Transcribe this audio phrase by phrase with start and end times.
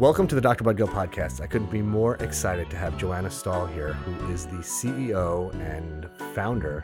[0.00, 0.64] Welcome to the Dr.
[0.64, 1.40] Bud Gill podcast.
[1.40, 6.10] I couldn't be more excited to have Joanna Stahl here, who is the CEO and
[6.34, 6.82] founder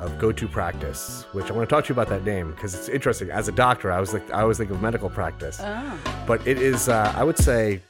[0.00, 3.30] of Go2Practice, which I want to talk to you about that name because it's interesting.
[3.30, 5.60] As a doctor, I was like, I always think of medical practice,
[6.26, 7.82] but it is, uh, I would say,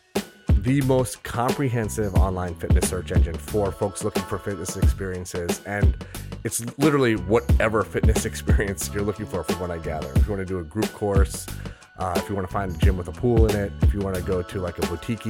[0.48, 5.62] the most comprehensive online fitness search engine for folks looking for fitness experiences.
[5.66, 6.04] And
[6.42, 10.10] it's literally whatever fitness experience you're looking for, from what I gather.
[10.16, 11.46] If you want to do a group course,
[11.98, 14.00] uh, if you want to find a gym with a pool in it, if you
[14.00, 15.22] want to go to like a boutique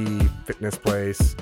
[0.45, 1.35] fitness place,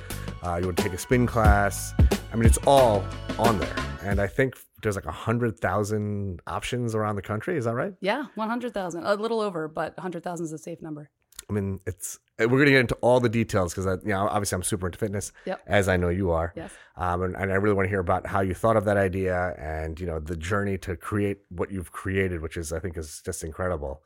[0.43, 1.93] uh, you want to take a spin class.
[2.31, 3.03] I mean, it's all
[3.37, 3.75] on there.
[4.03, 7.57] And I think there's like a hundred thousand options around the country.
[7.57, 7.93] Is that right?
[7.99, 9.03] Yeah, 100,000.
[9.03, 11.09] A little over, but 100,000 is a safe number.
[11.49, 14.63] I mean, it's we're gonna get into all the details because you know obviously I'm
[14.63, 15.61] super into fitness, Yep.
[15.65, 16.51] as I know you are.
[16.57, 16.71] Yes.
[16.97, 19.55] Um, and, and I really want to hear about how you thought of that idea
[19.57, 23.21] and you know the journey to create what you've created, which is I think is
[23.23, 24.03] just incredible.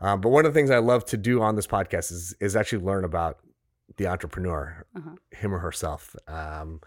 [0.00, 2.56] Um, but one of the things I love to do on this podcast is is
[2.56, 3.38] actually learn about
[3.96, 5.10] the entrepreneur, Uh-huh.
[5.30, 6.14] him or herself.
[6.28, 6.80] Um,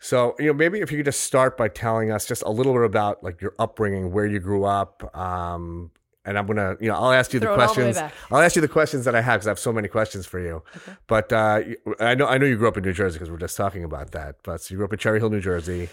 [0.00, 2.72] so you know maybe if you could just start by telling us just a little
[2.72, 5.14] bit about like your upbringing, where you grew up.
[5.16, 5.90] Um,
[6.24, 8.12] and I'm gonna, you know, I'll ask you Throw the all the questions.
[8.30, 10.38] I'll ask you the questions that I have because I have so many questions for
[10.38, 10.62] you.
[11.06, 11.62] But uh,
[12.00, 14.10] I know I know you grew up in New Jersey because we're just talking about
[14.12, 14.36] that.
[14.42, 15.88] But so you grew up in Cherry Hill, New Jersey.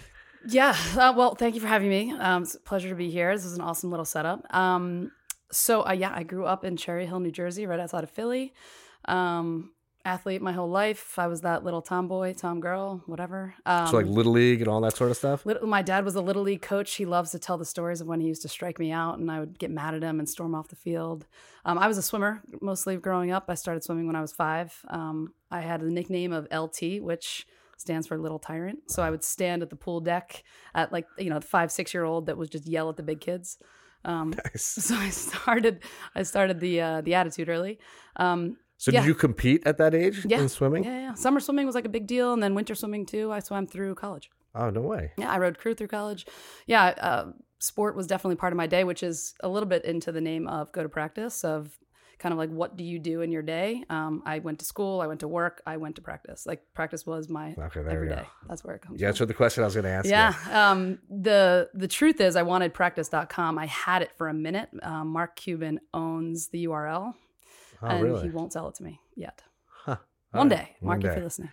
[0.48, 0.76] Yeah.
[0.96, 2.12] Uh, well, thank you for having me.
[2.20, 3.34] Um, it's a pleasure to be here.
[3.36, 4.46] This is an awesome little setup.
[4.54, 5.12] Um,
[5.52, 8.54] so, uh, yeah, I grew up in Cherry Hill, New Jersey, right outside of Philly.
[9.06, 9.72] Um,
[10.04, 11.18] athlete my whole life.
[11.18, 13.56] I was that little tomboy, tom girl, whatever.
[13.66, 15.46] Um, So like little league and all that sort of stuff.
[15.46, 16.94] Little, my dad was a little league coach.
[16.94, 19.32] He loves to tell the stories of when he used to strike me out, and
[19.32, 21.26] I would get mad at him and storm off the field.
[21.66, 23.46] Um, I was a swimmer mostly growing up.
[23.48, 24.80] I started swimming when I was five.
[24.90, 28.80] Um, I had the nickname of LT, which stands for Little Tyrant.
[28.92, 30.44] So I would stand at the pool deck
[30.76, 33.04] at like you know the five six year old that was just yell at the
[33.04, 33.58] big kids.
[34.06, 34.64] Um, Nice.
[34.88, 35.80] so I started
[36.16, 37.80] I started the uh, the attitude early.
[38.16, 39.00] Um, So yeah.
[39.02, 40.42] did you compete at that age Yeah.
[40.42, 40.84] in swimming?
[40.84, 41.14] yeah, yeah.
[41.16, 43.32] Summer swimming was like a big deal, and then winter swimming too.
[43.32, 44.30] I swam through college.
[44.54, 45.12] Oh no way.
[45.18, 46.26] Yeah, I rode crew through college.
[46.68, 47.26] Yeah, uh,
[47.60, 50.48] sport was definitely part of my day, which is a little bit into the name
[50.48, 51.80] of Go2Practice of
[52.20, 53.84] kind of like what do you do in your day.
[53.90, 56.46] Um, I went to school, I went to work, I went to practice.
[56.46, 58.24] Like practice was my Okay, every day.
[58.48, 59.12] That's where it comes Yeah, from.
[59.12, 60.06] that's what the question I was going to ask.
[60.08, 60.34] Yeah.
[60.52, 63.58] Um, the the truth is, I wanted practice.com.
[63.58, 64.70] I had it for a minute.
[64.82, 67.14] Um, Mark Cuban owns the URL,
[67.82, 68.24] Oh and really?
[68.24, 69.44] he won't sell it to me yet.
[69.68, 69.98] Huh.
[70.32, 71.52] One All day, Mark, one if you're listening.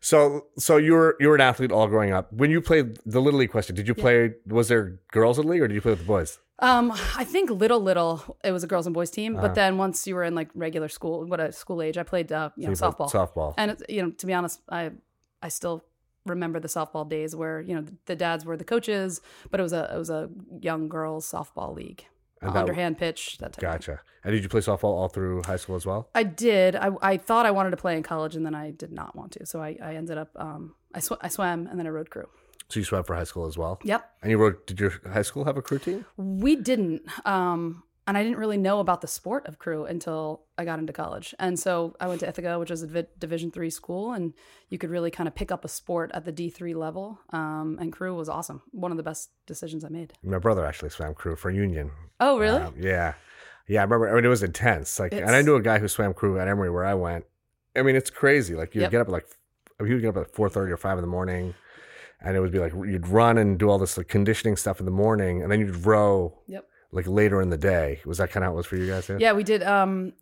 [0.00, 2.32] So so you were you were an athlete all growing up.
[2.32, 4.34] When you played the little league question, did you play?
[4.46, 6.38] Was there girls in the league or did you play with the boys?
[6.60, 9.46] Um, I think little little it was a girls and boys team, Uh-huh.
[9.46, 12.32] but then once you were in like regular school, what a school age, I played
[12.32, 13.10] uh, you know you softball.
[13.10, 13.54] Softball.
[13.56, 14.90] And it's, you know, to be honest, I
[15.42, 15.84] I still
[16.26, 19.20] remember the softball days where you know the, the dads were the coaches,
[19.50, 20.28] but it was a it was a
[20.60, 22.04] young girls softball league,
[22.42, 23.62] that- underhand pitch that type.
[23.62, 24.00] Gotcha.
[24.24, 26.08] And did you play softball all through high school as well?
[26.14, 26.74] I did.
[26.74, 29.30] I, I thought I wanted to play in college, and then I did not want
[29.32, 29.46] to.
[29.46, 32.26] So I, I ended up um I sw- I swam and then I rode crew.
[32.70, 33.78] So you swam for high school as well.
[33.82, 34.10] Yep.
[34.22, 34.66] And you wrote.
[34.66, 36.04] Did your high school have a crew team?
[36.16, 37.02] We didn't.
[37.26, 40.92] Um, and I didn't really know about the sport of crew until I got into
[40.94, 41.34] college.
[41.38, 44.32] And so I went to Ithaca, which is a Division three school, and
[44.70, 47.18] you could really kind of pick up a sport at the D three level.
[47.30, 48.62] Um, and crew was awesome.
[48.70, 50.12] One of the best decisions I made.
[50.22, 51.90] My brother actually swam crew for Union.
[52.20, 52.60] Oh, really?
[52.62, 53.14] Um, yeah,
[53.66, 53.80] yeah.
[53.80, 54.10] I remember.
[54.10, 54.98] I mean, it was intense.
[54.98, 57.24] Like, and I knew a guy who swam crew at Emory where I went.
[57.76, 58.54] I mean, it's crazy.
[58.54, 58.90] Like, you'd Yep.
[58.90, 59.26] get up at like,
[59.78, 61.54] I mean, he would get up at four thirty or five in the morning,
[62.20, 64.86] and it would be like you'd run and do all this like conditioning stuff in
[64.86, 66.66] the morning, and then you'd row yep.
[66.92, 68.00] like later in the day.
[68.04, 69.06] Was that kind of how it was for you guys?
[69.06, 69.18] Too?
[69.20, 69.62] Yeah, we did.
[69.62, 70.12] Um,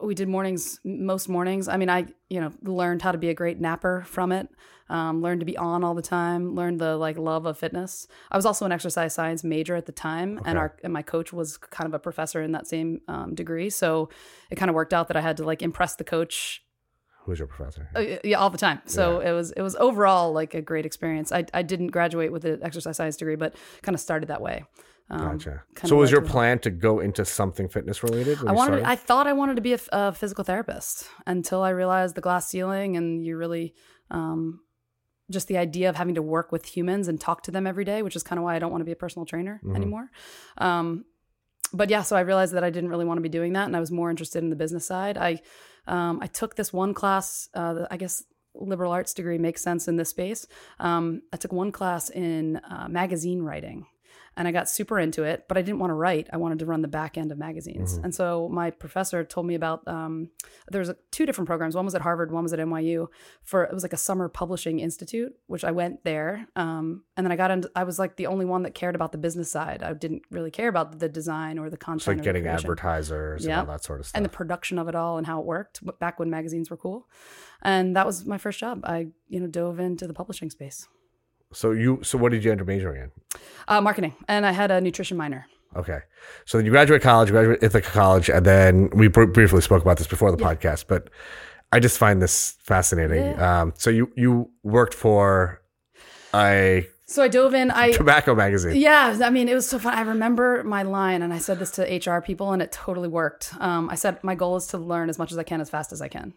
[0.00, 1.68] we did mornings most mornings.
[1.68, 4.48] I mean, I you know learned how to be a great napper from it.
[4.90, 6.54] Um, learned to be on all the time.
[6.54, 8.06] Learned the like love of fitness.
[8.30, 11.32] I was also an exercise science major at the time, and our and my coach
[11.32, 13.70] was kind of a professor in that same um, degree.
[13.70, 14.08] So
[14.50, 16.63] it kind of worked out that I had to like impress the coach
[17.24, 17.88] Who's your professor?
[17.94, 21.32] uh, yeah all the time so it was it was overall like a great experience
[21.32, 24.64] i, I didn't graduate with an exercise science degree but kind of started that way
[25.10, 25.62] um, Gotcha.
[25.84, 28.38] So was your plan to go into something fitness related?
[28.46, 28.80] I wanted.
[28.80, 28.88] started?
[28.88, 32.96] I thought I wanted to be a physical therapist until I realized the glass ceiling,
[32.96, 33.74] and you really,
[34.10, 34.60] um,
[35.30, 38.00] just the idea of having to work with humans and talk to them every day,
[38.00, 39.76] which is kind of why I don't want to be a personal trainer Mhm.
[39.76, 40.10] anymore.
[40.56, 41.04] Um,
[41.72, 43.76] but yeah, so I realized that I didn't really want to be doing that, and
[43.76, 45.18] I was more interested in the business side.
[45.18, 45.42] I,
[45.86, 47.48] um, I took this one class.
[47.54, 50.46] Uh, I guess liberal arts degree makes sense in this space.
[50.78, 53.86] Um, I took one class in uh, magazine writing.
[54.36, 56.28] And I got super into it, but I didn't want to write.
[56.32, 57.94] I wanted to run the back end of magazines.
[57.94, 58.04] Mm-hmm.
[58.04, 60.30] And so my professor told me about um,
[60.70, 61.74] there's two different programs.
[61.76, 63.06] One was at Harvard, one was at NYU.
[63.42, 67.32] For it was like a summer publishing institute, which I went there, um, and then
[67.32, 67.70] I got into.
[67.76, 69.82] I was like the only one that cared about the business side.
[69.82, 72.18] I didn't really care about the design or the content.
[72.18, 73.60] Like getting advertisers Yeah.
[73.60, 74.16] and all that sort of stuff.
[74.18, 77.08] and the production of it all and how it worked back when magazines were cool.
[77.62, 78.80] And that was my first job.
[78.84, 80.86] I you know dove into the publishing space,
[81.54, 83.10] so you, so what did you end up majoring in?
[83.68, 85.46] uh, marketing, and I had a nutrition minor.
[85.76, 86.00] Okay.
[86.44, 89.96] So then you graduate college, graduate Ithaca College, and then we br- briefly spoke about
[89.98, 91.08] this before the podcast, but
[91.72, 93.38] I just find this fascinating.
[93.40, 95.60] Um, so you you worked for
[96.32, 97.70] a So I dove in.
[97.72, 98.76] I tobacco magazine.
[98.76, 99.94] Yeah, I mean, it was so fun.
[99.94, 103.52] I remember my line, and I said this to HR people, and it totally worked.
[103.58, 105.92] Um, I said my goal is to learn as much as I can as fast
[105.92, 106.34] as I can,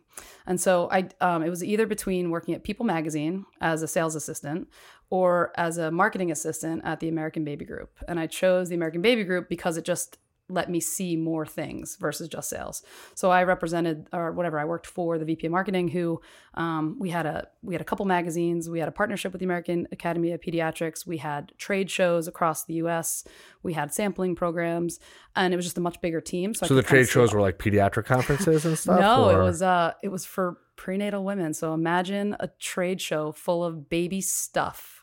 [0.47, 1.09] and so I.
[1.21, 4.67] Um, it was either between working at People Magazine as a sales assistant
[5.09, 9.01] or as a marketing assistant at the American Baby Group, and I chose the American
[9.01, 10.17] Baby Group because it just
[10.49, 12.81] let me see more things versus just sales.
[13.15, 16.21] So I represented or whatever I worked for the VP of marketing who
[16.53, 19.45] um, we had a we had a couple magazines, we had a partnership with the
[19.45, 23.25] American Academy of Pediatrics, we had trade shows across the US,
[23.61, 25.01] we had sampling programs,
[25.35, 26.53] and it was just a much bigger team.
[26.53, 29.01] So, So the trade shows were like pediatric conferences and stuff.
[29.01, 31.53] no, or- it was uh it was for prenatal women.
[31.53, 34.96] So imagine a trade show full of baby stuff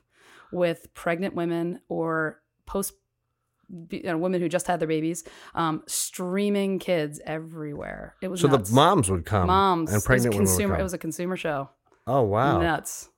[0.54, 2.94] with pregnant women or post
[3.90, 5.24] you know, women who just had their babies,
[5.54, 8.14] um, streaming kids everywhere.
[8.20, 8.68] It was So nuts.
[8.68, 10.68] the moms would come, moms and pregnant it was women consumer.
[10.68, 10.80] would come.
[10.80, 11.70] It was a consumer show.
[12.06, 12.60] oh wow!
[12.60, 13.08] Nuts.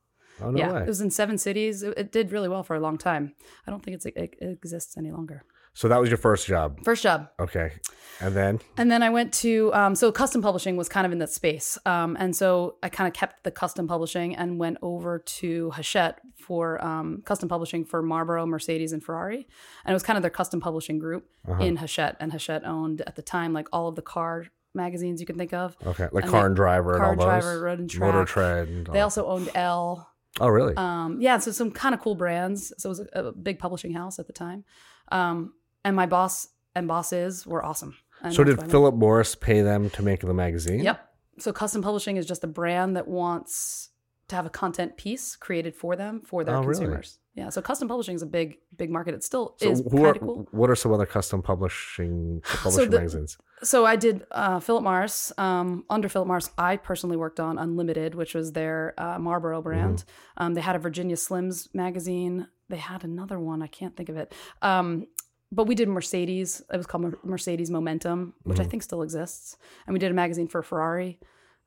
[0.41, 0.83] Oh no yeah, way!
[0.83, 1.83] it was in seven cities.
[1.83, 3.35] It, it did really well for a long time.
[3.67, 5.45] I don't think it's, it, it exists any longer.
[5.77, 6.83] So that was your first job.
[6.85, 7.29] First job.
[7.39, 7.73] Okay,
[8.21, 11.19] and then And then I went to, um, so custom publishing was kind of in
[11.19, 11.77] that space.
[11.85, 16.21] Um, and so I kind of kept the custom publishing and went over to Hachette
[16.39, 19.47] for um, custom publishing for Marlboro, Mercedes, and Ferrari.
[19.85, 21.63] And it was kind of their custom publishing group Uh-huh.
[21.63, 22.17] in Hachette.
[22.21, 25.53] And Hachette owned at the time like all of the car magazines you can think
[25.53, 25.77] of.
[25.87, 27.25] okay, like And car and driver and Car all those.
[27.45, 28.15] Driver, Road and Track.
[28.15, 28.87] Motor Trend.
[28.95, 30.09] They also owned Elle.
[30.41, 30.75] oh really?
[30.79, 32.73] Um, yeah, so some kind of cool brands.
[32.79, 34.65] So it was a, a big publishing house at the time.
[35.13, 35.53] Um,
[35.87, 37.97] and my boss and bosses were awesome.
[38.23, 40.81] And so did why I met Philip Morris pay them to make the magazine?
[40.81, 40.99] Yep.
[41.39, 43.91] So custom publishing is just a brand that wants
[44.29, 46.73] to have a content piece created for them for their Oh, really?
[46.81, 47.19] consumers.
[47.35, 47.51] Yeah.
[47.51, 49.15] So custom publishing is a big, big market.
[49.15, 50.49] It still So is who are, cool.
[50.51, 53.39] what are some other custom publishing publishing the- magazines?
[53.63, 55.33] So I did uh, Philip Morris.
[55.39, 59.99] Um, under Philip Morris, I personally worked on Unlimited, which was their uh, Marlboro brand.
[59.99, 60.43] Mm-hmm.
[60.43, 62.49] Um, they had a Virginia Slims magazine.
[62.69, 63.63] They had another one.
[63.63, 64.35] I can't think of it.
[64.63, 65.07] Um,
[65.53, 66.63] but we did Mercedes.
[66.73, 68.71] It was called Mercedes Momentum, which I Mm-hmm.
[68.71, 69.57] think still exists.
[69.87, 71.19] And we did a magazine for Ferrari.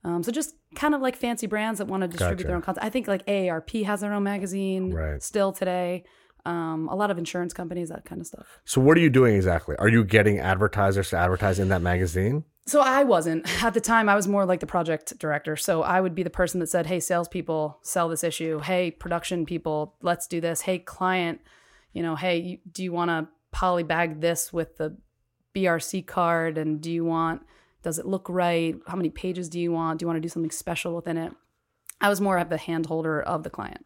[0.03, 2.47] Um, so just kind of like fancy brands that want to distribute Gotcha.
[2.47, 2.85] their own content.
[2.85, 5.21] I think like AARP has their own magazine Right.
[5.21, 6.03] still today.
[6.45, 8.61] Um, a lot of insurance companies, that kind of stuff.
[8.63, 9.75] So what are you doing exactly?
[9.77, 12.45] Are you getting advertisers to advertise in that magazine?
[12.65, 14.07] So I wasn't at the time.
[14.07, 15.57] I was more like the project director.
[15.57, 18.59] So I would be the person that said, "Hey, salespeople, sell this issue.
[18.59, 20.61] Hey, production people, let's do this.
[20.61, 21.41] Hey, client,
[21.91, 24.97] you know, hey, do you want to polybag this with the
[25.55, 26.57] BRC card?
[26.57, 27.41] And do you want?
[27.83, 28.75] Does it look right?
[28.87, 29.99] How many pages do you want?
[29.99, 31.33] Do you want to do something special within it?"
[32.01, 33.85] I was more of the hand holder of the client.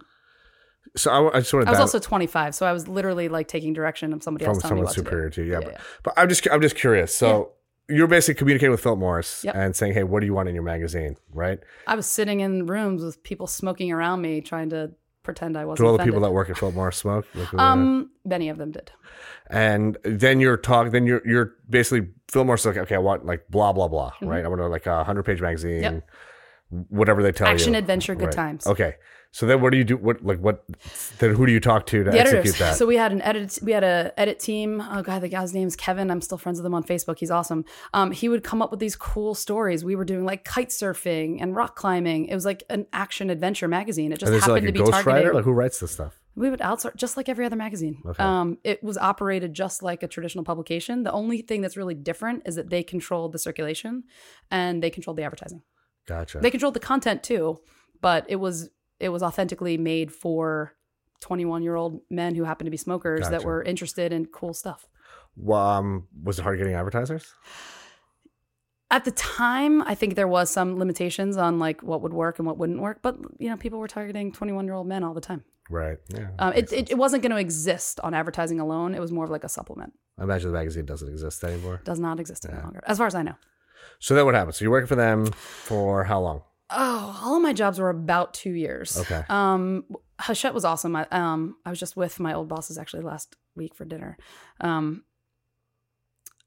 [0.95, 3.74] So I, I just want I was also 25, so I was literally like taking
[3.74, 5.06] direction of somebody from else telling me someone what to do.
[5.06, 5.51] superior to you.
[5.54, 5.81] Yeah, Yeah, but, yeah.
[6.04, 7.15] but I'm just I'm just curious.
[7.15, 7.54] So
[7.89, 9.56] you're basically communicating with Philip Morris Yep.
[9.56, 11.60] and saying, "Hey, what do you want in your magazine?" Right?
[11.88, 14.92] I was sitting in rooms with people smoking around me, trying to
[15.24, 15.86] pretend I wasn't.
[15.86, 17.25] Do all the people that work at Philip Morris smoke?
[17.34, 18.92] Like, Um, many of them did.
[19.50, 20.92] and then you're talking.
[20.92, 22.66] Then you're you're basically Philip Morris.
[22.66, 24.12] Like, okay, I want like blah blah blah.
[24.22, 24.44] Right?
[24.44, 25.81] I want to like a hundred page magazine.
[25.84, 25.96] Mm-hmm.
[25.96, 26.86] Yep.
[26.90, 27.54] Whatever they tell you.
[27.54, 28.34] Action, adventure, good Right.
[28.36, 28.65] times.
[28.68, 28.96] Okay.
[29.34, 29.98] So then, what do you do?
[29.98, 30.63] What like what?
[31.18, 32.60] Then who do you talk to to The execute editors.
[32.60, 32.75] that?
[32.75, 33.58] So we had an edit.
[33.63, 34.80] We had a edit team.
[34.80, 36.12] Oh god, the guy's name's Kevin.
[36.12, 37.18] I'm still friends with him on Facebook.
[37.18, 37.66] He's awesome.
[37.96, 39.84] Um, he would come up with these cool stories.
[39.84, 42.28] We were doing like kite surfing and rock climbing.
[42.28, 44.12] It was like an action adventure magazine.
[44.12, 45.25] It just and happened like to be targeted.
[45.25, 45.34] ghostwriter?
[45.34, 46.20] Like who writes this stuff?
[46.36, 48.04] We would outsource just like every other magazine.
[48.20, 51.02] Um, it was operated just like a traditional publication.
[51.02, 54.04] The only thing that's really different is that they controlled the circulation
[54.52, 55.63] and they controlled the advertising.
[56.08, 56.40] Gotcha.
[56.40, 57.62] They controlled the content too,
[58.00, 58.70] but it was
[59.03, 60.74] it was authentically made for
[61.19, 64.88] 21 year old men who happened to be smokers that were interested in cool stuff.
[65.36, 67.33] Well, um, was it hard getting advertisers?
[68.91, 72.45] At the time, I think there was some limitations on like what would work and
[72.45, 75.22] what wouldn't work, but you know, people were targeting 21 year old men all the
[75.22, 75.43] time.
[75.69, 75.98] Right.
[76.10, 76.29] Yeah.
[76.39, 78.93] Um, it, it, it wasn't going to exist on advertising alone.
[78.93, 79.93] It was more of like a supplement.
[80.19, 81.81] I imagine the magazine doesn't exist anymore.
[81.83, 83.36] Does not exist any longer, as far as I know.
[84.00, 84.55] So then what happened?
[84.55, 86.43] So you're working for them for how long?
[86.75, 88.98] Oh, all of my jobs were about two years.
[88.98, 89.24] Okay.
[89.30, 89.86] Um,
[90.20, 90.96] Hachette was awesome.
[90.96, 94.18] I, um, I was just with my old bosses actually last week for dinner.
[94.62, 95.03] Um,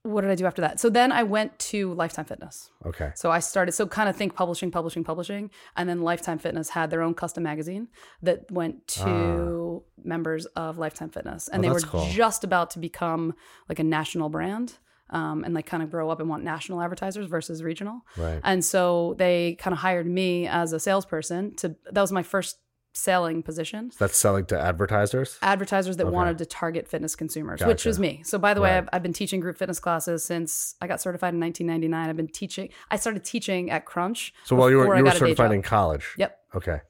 [0.02, 0.78] what did I do after that?
[0.78, 2.70] So then I went to Lifetime Fitness.
[2.84, 3.10] Okay.
[3.16, 5.50] So I started, so kind of think publishing, publishing, publishing.
[5.76, 7.88] And then Lifetime Fitness had their own custom magazine
[8.22, 11.48] that went to members of Lifetime Fitness.
[11.48, 11.68] And Ah.
[11.68, 12.06] Oh, they were cool.
[12.12, 13.34] just about to become
[13.68, 14.74] like a national brand
[15.10, 18.00] um, and like kind of grow up and want national advertisers versus regional.
[18.16, 18.40] Right.
[18.42, 22.58] And so they kind of hired me as a salesperson to, that was my first
[22.92, 23.90] selling position.
[23.98, 25.38] That's selling to advertisers.
[25.42, 26.14] Advertisers that Okay.
[26.14, 28.22] wanted to target fitness consumers, which was me.
[28.24, 28.78] So, by the way, Right.
[28.78, 32.08] I've, I've been teaching group fitness classes since I got certified in 1999.
[32.08, 34.32] I've been teaching, I started teaching at Crunch.
[34.44, 36.14] So while you were you were certified in college.
[36.16, 36.38] Yep.
[36.54, 36.80] Okay.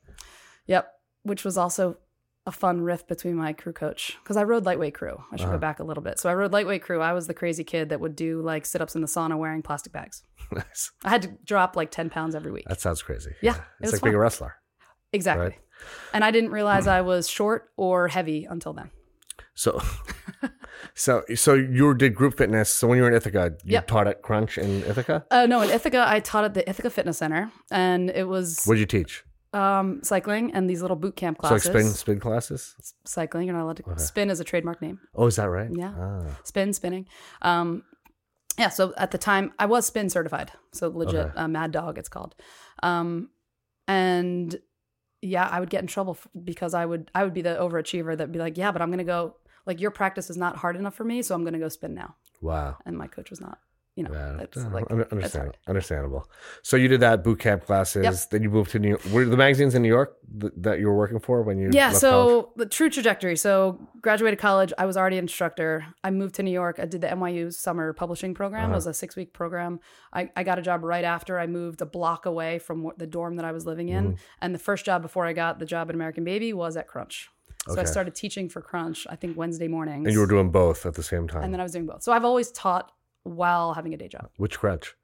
[0.68, 0.92] Yep.
[1.24, 1.96] Which was also
[2.46, 5.22] a fun riff between my crew coach because I rode lightweight crew.
[5.32, 5.54] I should Uh-huh.
[5.54, 6.18] go back a little bit.
[6.20, 7.00] So I rode lightweight crew.
[7.00, 9.62] I was the crazy kid that would do like sit ups in the sauna wearing
[9.62, 10.22] plastic bags.
[10.52, 10.92] nice.
[11.04, 12.64] I had to drop like 10 pounds every week.
[12.68, 13.32] That sounds crazy.
[13.42, 14.54] Yeah, it It's was like being a wrestler.
[15.12, 15.46] exactly.
[15.46, 15.58] right.
[16.14, 18.90] And I didn't realize I was short or heavy until then.
[19.54, 19.82] So,
[20.94, 22.70] so, so you did group fitness.
[22.70, 23.86] So when you were in Ithaca, you Yep.
[23.86, 25.24] taught at Crunch in Ithaca.
[25.30, 28.74] Uh, no, in Ithaca, I taught at the Ithaca Fitness Center, and it was What
[28.74, 29.24] did you teach?
[29.56, 31.66] Um, cycling and these little boot camp So classes.
[31.74, 32.94] like spin, spin classes.
[33.04, 33.84] Cycling, you're not allowed to.
[33.90, 34.02] Okay.
[34.02, 34.98] Spin is a trademark name.
[35.14, 35.70] Oh, is that right?
[35.72, 35.92] Yeah.
[35.98, 37.06] Ah, spin spinning
[37.42, 37.82] um
[38.58, 41.36] yeah so at the time i was spin certified so legit Okay.
[41.40, 42.34] uh, Mad Dogg it's called
[42.82, 43.28] um
[43.88, 44.56] and
[45.22, 48.16] yeah i would get in trouble f- because i would i would be the overachiever
[48.16, 49.36] that'd be like yeah but i'm gonna go
[49.66, 52.14] like your practice is not hard enough for me so i'm gonna go spin now
[52.40, 52.76] wow.
[52.86, 53.58] and my coach was not
[53.96, 55.36] you know Yeah, that's uh, like un- that's
[55.66, 56.30] understandable.
[56.62, 58.04] So you did that boot camp classes.
[58.04, 58.14] Yep.
[58.30, 59.04] Then you moved to New York.
[59.12, 61.92] Were the magazines in New York th- that you were working for when you yeah
[61.92, 62.46] so college?
[62.56, 66.50] the true trajectory so graduated college i was already an instructor i moved to new
[66.62, 68.72] york i did the nyu summer publishing program Uh-huh.
[68.72, 69.80] it was a six week program
[70.12, 73.36] I, I got a job right after i moved a block away from the dorm
[73.36, 74.14] that i was living in Mm-hmm.
[74.42, 77.30] and the first job before i got the job at american baby was at crunch
[77.68, 80.86] so i started teaching for crunch i think wednesday mornings and you were doing both
[80.86, 81.42] at the same time.
[81.44, 82.92] and then i was doing both so i've always taught
[83.26, 84.94] while having a day job Which Crunch?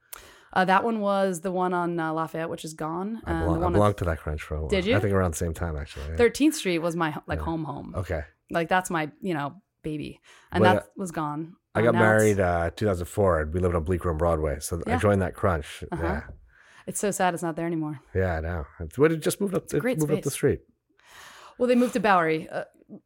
[0.55, 3.45] uh, that one was the one on uh, lafayette which is gone I and the
[3.55, 4.69] belong, I belonged to that Crunch for a while.
[4.69, 4.97] Did you?
[4.97, 6.07] I think around the same time actually.
[6.11, 6.17] yeah.
[6.17, 8.23] 13th street was my like home home Okay.
[8.51, 10.21] Like that's my, you know, baby.
[10.53, 11.57] And But, that uh, was gone.
[11.75, 14.59] I Uh, got married uh 2004 and we lived on Bleak Room Broadway.
[14.61, 15.85] So I joined that Crunch.
[15.91, 16.03] Uh-huh.
[16.03, 16.23] Yeah.
[16.87, 18.01] It's so sad it's not there anymore.
[18.15, 18.67] Yeah, I know.
[18.81, 19.65] It's, what it just moved up.
[19.73, 20.35] It great moved up the space.
[20.35, 20.61] street.
[21.57, 22.49] Well, they moved to Bowery.
[22.49, 22.65] Uh,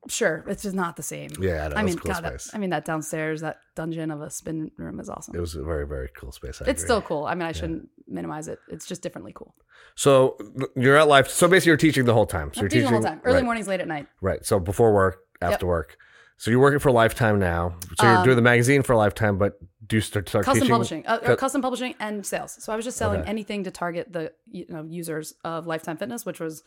[0.09, 1.31] sure, it's just not the same.
[1.41, 1.77] Yeah, I know.
[1.77, 2.47] I mean, cool God, that.
[2.53, 5.35] I mean that downstairs, that dungeon of a spin room is awesome.
[5.37, 6.61] it was a very very cool space.
[6.61, 6.87] I it's agree.
[6.87, 7.25] still cool.
[7.27, 8.59] I mean, I shouldn't minimize it.
[8.69, 9.55] It's just differently cool.
[9.95, 10.37] So
[10.77, 11.29] you're at life.
[11.29, 12.53] So basically, you're teaching the whole time.
[12.53, 13.21] So I'm you're teaching the whole time.
[13.25, 14.07] Early right, mornings, late at night.
[14.21, 14.45] Right.
[14.45, 15.97] So before work, after work.
[16.39, 17.77] So you're working for Lifetime now.
[17.99, 20.75] So you're Um, doing the magazine for Lifetime, but do you start, start Custom teaching?
[20.75, 22.63] publishing, uh, uh, Cu- custom publishing, and sales.
[22.63, 23.31] So I was just selling Okay.
[23.31, 26.63] anything to target the you know users of Lifetime Fitness, which was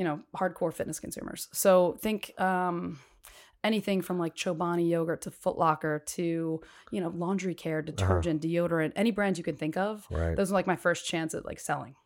[0.00, 1.48] you know hardcore fitness consumers.
[1.52, 2.98] So think um,
[3.62, 8.92] anything from like Chobani yogurt to Foot Locker to you know laundry care, detergent, deodorant,
[8.96, 10.06] any brand you can think of.
[10.10, 10.28] Uh-huh.
[10.28, 10.36] Right.
[10.36, 11.96] Those are like my first chance at like selling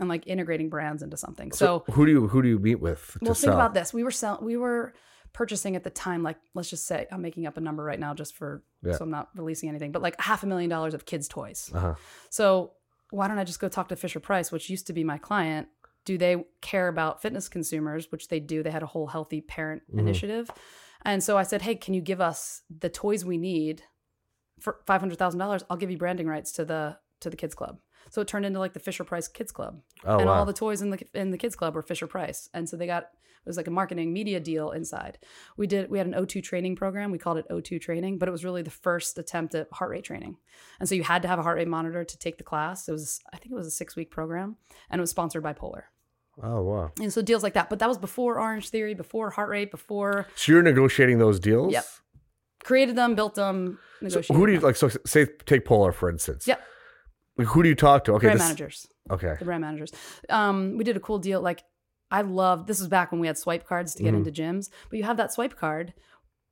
[0.00, 1.52] and like integrating brands into something.
[1.52, 3.52] So, who do you who do you meet with to well, sell?
[3.52, 3.94] think about this.
[3.94, 4.44] We were selling.
[4.44, 4.92] We were
[5.32, 8.14] purchasing at the time, like let's just say I'm making up a number right now,
[8.14, 8.94] just for Yeah.
[8.94, 11.70] so I'm not releasing anything, but like half a million dollars of kids' toys.
[11.72, 11.94] Uh-huh.
[12.30, 12.72] So
[13.10, 15.68] why don't I just go talk to Fisher Price, which used to be my client?
[16.08, 18.62] Do they care about fitness consumers, which they do?
[18.62, 19.98] They had a whole healthy parent Mhm.
[19.98, 20.50] initiative.
[21.04, 23.82] And so I said, hey, can you give us the toys we need
[24.58, 25.64] for five hundred thousand dollars?
[25.68, 27.78] I'll give you branding rights to the to the kids club.
[28.10, 30.36] So it turned into like the Fisher Price Kids Club, Oh and wow.
[30.38, 32.48] all the toys in the in the kids club were Fisher Price.
[32.54, 33.02] And so they got
[33.44, 35.18] it was like a marketing media deal inside.
[35.56, 37.10] We did we had an O2 training program.
[37.10, 40.04] We called it O2 training, but it was really the first attempt at heart rate
[40.04, 40.36] training.
[40.80, 42.88] And so you had to have a heart rate monitor to take the class.
[42.88, 44.56] It was I think it was a six week program,
[44.90, 45.86] and it was sponsored by Polar.
[46.42, 46.92] Oh wow.
[47.00, 47.68] And so deals like that.
[47.70, 51.72] But that was before Orange Theory, before heart rate, before So you're negotiating those deals.
[51.72, 51.84] Yep.
[52.64, 53.78] created them, built them,
[54.08, 54.66] So who do you them.
[54.66, 54.76] like?
[54.76, 56.46] So say take Polar for instance.
[56.46, 56.60] Yep.
[57.36, 58.12] Like, who do you talk to?
[58.14, 58.26] Okay.
[58.26, 58.88] brand this- managers?
[59.10, 59.36] Okay.
[59.38, 59.92] the brand managers.
[60.28, 61.40] Um, we did a cool deal.
[61.40, 61.62] Like
[62.10, 64.18] I love this was back when we had swipe cards to get Mhm.
[64.26, 65.94] into gyms, but you have that swipe card.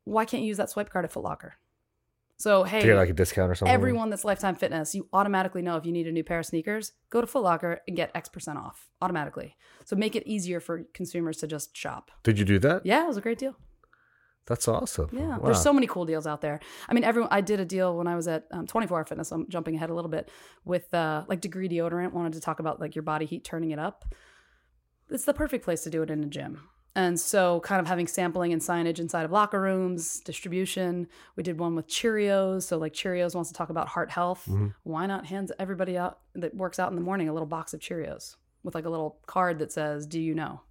[0.04, 1.54] Why can't you use that swipe card at Foot Locker?
[2.38, 3.72] So hey, To get like a discount or something.
[3.74, 6.92] everyone that's Lifetime Fitness, you automatically know if you need a new pair of sneakers,
[7.10, 9.56] go to Foot Locker and get X percent off automatically.
[9.86, 12.10] So make it easier for consumers to just shop.
[12.22, 12.84] Did you do that?
[12.84, 13.56] Yeah, it was a great deal.
[14.46, 15.08] That's awesome.
[15.12, 15.46] Yeah, Wow.
[15.46, 16.60] there's so many cool deals out there.
[16.88, 17.30] I mean, everyone.
[17.32, 19.32] I did a deal when I was at um, 24 Hour Fitness.
[19.32, 20.30] I'm jumping ahead a little bit
[20.64, 22.12] with uh, like Degree Deodorant.
[22.12, 24.04] Wanted to talk about like your body heat, turning it up.
[25.10, 26.68] It's the perfect place to do it in a gym.
[26.96, 31.06] And so, kind of having sampling and signage inside of locker rooms, distribution.
[31.36, 32.62] We did one with Cheerios.
[32.62, 34.46] So, like Cheerios wants to talk about heart health.
[34.48, 34.72] Mhm.
[34.82, 37.80] Why not hand everybody out that works out in the morning a little box of
[37.80, 40.62] Cheerios with like a little card that says, "Do you know?"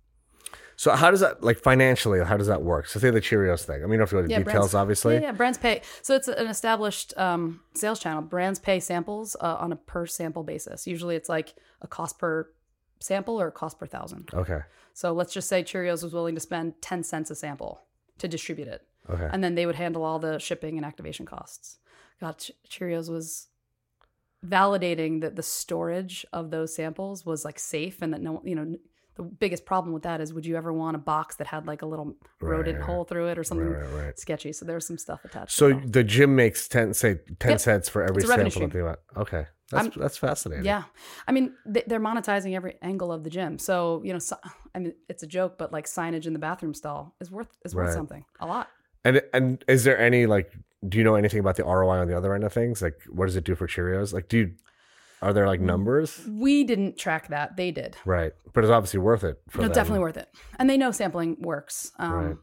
[0.77, 2.19] So how does that like financially?
[2.23, 2.87] How does that work?
[2.87, 3.83] So say the Cheerios thing.
[3.83, 5.13] I mean, if you go into Yeah, details, brands- obviously.
[5.13, 5.81] Yeah, yeah, brands pay.
[6.01, 8.21] So it's an established um, sales channel.
[8.23, 10.85] Brands pay samples uh, on a per sample basis.
[10.87, 12.49] Usually it's like a cost per
[12.99, 14.29] sample or a cost per thousand.
[14.33, 14.61] Okay.
[14.95, 17.81] So let's just say Cheerios was willing to spend 10 cents a sample
[18.17, 18.87] to distribute it.
[19.09, 19.27] Okay.
[19.29, 21.79] And then they would handle all the shipping and activation costs.
[22.21, 22.37] God,
[22.69, 23.49] Cheerios was
[24.45, 28.77] validating that the storage of those samples was like safe and that no, you know,
[29.15, 31.81] the biggest problem with that is would you ever want a box that had like
[31.81, 32.85] a little rodent Right.
[32.85, 34.53] hole through it or something Right, right, sketchy?
[34.53, 35.51] So there's some stuff attached.
[35.57, 37.59] So the gym makes ten, say ten Yep.
[37.59, 38.99] cents for every It's a revenue sample that they want.
[39.17, 40.65] Okay, that's I'm- that's fascinating.
[40.65, 40.83] Yeah,
[41.27, 43.57] I mean they're monetizing every angle of the gym.
[43.59, 44.35] So you know, so,
[44.75, 47.73] I mean it's a joke, but like signage in the bathroom stall is worth is
[47.75, 47.93] worth Right.
[47.93, 48.69] something a lot.
[49.03, 50.51] And and is there any like?
[50.87, 52.79] Do you know anything about the ROI on the other end of things?
[52.81, 54.13] Like, what does it do for Cheerios?
[54.13, 54.51] Like, do you
[55.21, 56.21] are there like numbers?
[56.29, 57.97] We didn't track that; they did.
[58.05, 59.41] Right, but it's obviously worth it.
[59.49, 60.29] For No, definitely worth it,
[60.59, 61.91] and they know sampling works.
[61.97, 62.35] Um, Right.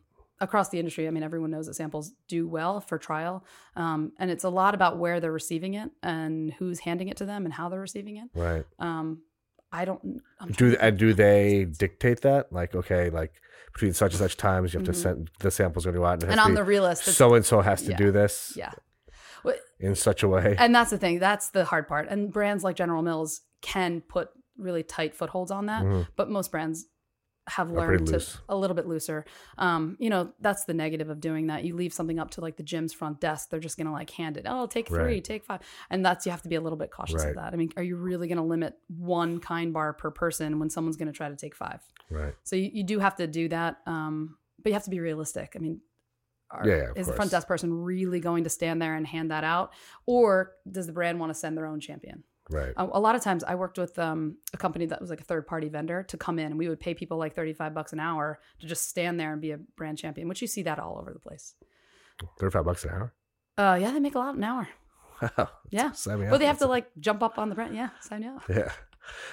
[0.43, 3.45] Across the industry, I mean, everyone knows that samples do well for trial,
[3.77, 7.25] um, and it's a lot about where they're receiving it and who's handing it to
[7.25, 8.29] them and how they're receiving it.
[8.35, 8.65] Right.
[8.79, 9.23] Um,
[9.71, 10.21] I don't.
[10.41, 12.53] I'm Do and do they dictate that?
[12.53, 13.33] Like, okay, like
[13.73, 16.15] between such and such times, you have to send the samples going to go out,
[16.15, 16.33] and, Mm-hmm.
[16.33, 17.05] and I'm the realist.
[17.05, 17.97] So and so has to yeah.
[17.97, 18.73] do this yeah.
[19.81, 20.55] In such a way.
[20.59, 21.19] And that's the thing.
[21.19, 22.07] That's the hard part.
[22.09, 26.07] And brands like General Mills can put really tight footholds on that, Mhm.
[26.15, 26.87] but most brands
[27.49, 28.39] have learned to loose.
[28.49, 29.25] a little bit looser.
[29.59, 31.65] Um, you know, that's the negative of doing that.
[31.65, 34.37] You leave something up to like the gym's front desk, they're just gonna like hand
[34.37, 34.47] it.
[34.49, 35.25] Oh, take three, Right.
[35.25, 37.31] take five, and that's you have to be a little bit cautious Right.
[37.31, 37.53] of that.
[37.53, 41.11] I mean, are you really gonna limit one kind bar per person when someone's gonna
[41.13, 41.81] try to take five?
[42.11, 42.35] Right.
[42.45, 45.55] So you, you do have to do that, um, but you have to be realistic.
[45.57, 45.81] I mean,
[46.51, 49.31] are, Yeah, yeah, is the front desk person really going to stand there and hand
[49.31, 49.73] that out,
[50.07, 52.23] or does the brand want to send their own champion?
[52.53, 52.73] Right.
[52.77, 55.25] A, a lot of times, I worked with um, a company that was like a
[55.25, 57.93] third party vendor to come in, and we would pay people like thirty five bucks
[57.93, 60.79] an hour to just stand there and be a brand champion, which you see that
[60.79, 61.55] all over the place.
[62.39, 63.13] Thirty-five bucks an hour.
[63.59, 64.69] Uh, yeah, they make a lot an hour.
[65.39, 65.49] Wow.
[65.71, 66.41] Yeah, Sign me but up.
[66.41, 67.77] they have to That's- like jump up on the brand.
[67.77, 68.43] Yeah, sign up.
[68.49, 68.73] Yeah.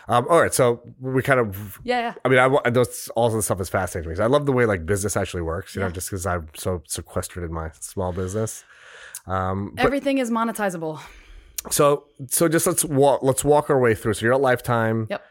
[0.07, 0.53] Um, all right.
[0.53, 1.79] So we kind of.
[1.83, 2.13] Yeah, yeah.
[2.23, 4.15] I mean, I those all of the stuff is fascinating to me.
[4.15, 5.75] 'cause I love the way like business actually works.
[5.75, 8.63] You know, just because I'm so sequestered in my small business.
[9.25, 10.99] Um, but Everything is monetizable.
[11.70, 14.13] So so just let's walk let's walk our way through.
[14.16, 15.08] So you're at Lifetime.
[15.10, 15.24] Yep.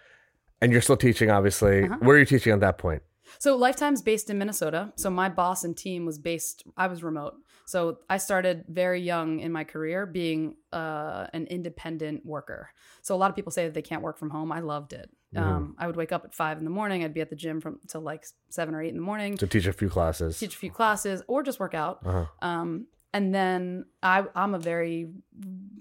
[0.61, 1.85] And you're still teaching, obviously.
[1.85, 1.99] Uh-huh.
[2.01, 3.03] Where are you teaching at that point?
[3.39, 4.93] So Lifetime's based in Minnesota.
[4.97, 6.65] So my boss and team was based.
[6.77, 7.35] I was remote.
[7.65, 12.71] So I started very young in my career being uh, an independent worker.
[13.03, 14.51] So a lot of people say that they can't work from home.
[14.51, 15.09] I loved it.
[15.37, 17.05] Um, I would wake up at five in the morning.
[17.05, 19.47] I'd be at the gym from till like seven or eight in the morning, To
[19.47, 20.39] teach a few classes.
[20.39, 22.01] teach a few classes, or just work out.
[22.05, 22.25] Uh-huh.
[22.41, 25.11] Um, and then I, I'm a very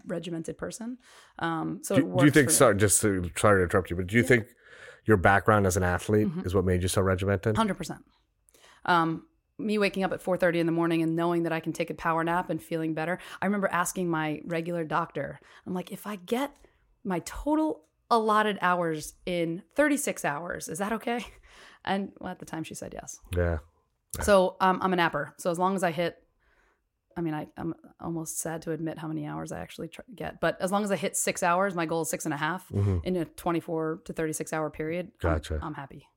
[0.06, 0.98] regimented person.
[1.40, 2.50] Um, so Do, do you think?
[2.50, 4.46] Sorry, just to, sorry to interrupt you, but do you think
[5.06, 6.46] your background as an athlete Mm-hmm.
[6.46, 7.56] is what made you so regimented?
[7.58, 8.04] Hundred percent.
[8.86, 9.26] Um,
[9.58, 11.90] me waking up at four thirty in the morning and knowing that I can take
[11.90, 13.18] a power nap and feeling better.
[13.42, 16.52] I remember asking my regular doctor, I'm like, if I get
[17.04, 21.26] my total allotted hours in 36 hours, is that okay?
[21.86, 23.18] And well, at the time, she said yes.
[23.34, 23.60] Yeah.
[24.22, 25.34] So um, I'm a napper.
[25.38, 26.18] So as long as I hit,
[27.18, 30.40] I mean, I, I'm almost sad to admit how many hours I actually tr- get,
[30.40, 32.70] but as long as I hit six hours, my goal is six and a half
[32.70, 33.00] mm-hmm.
[33.04, 35.12] in a 24 to 36 hour period.
[35.24, 35.60] I'm- Gotcha.
[35.62, 36.08] I'm, happy.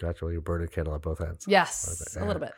[0.00, 0.24] Gotcha.
[0.24, 1.44] Well, you burn a candle at both ends.
[1.46, 2.24] Yes, Yeah.
[2.24, 2.52] a little bit.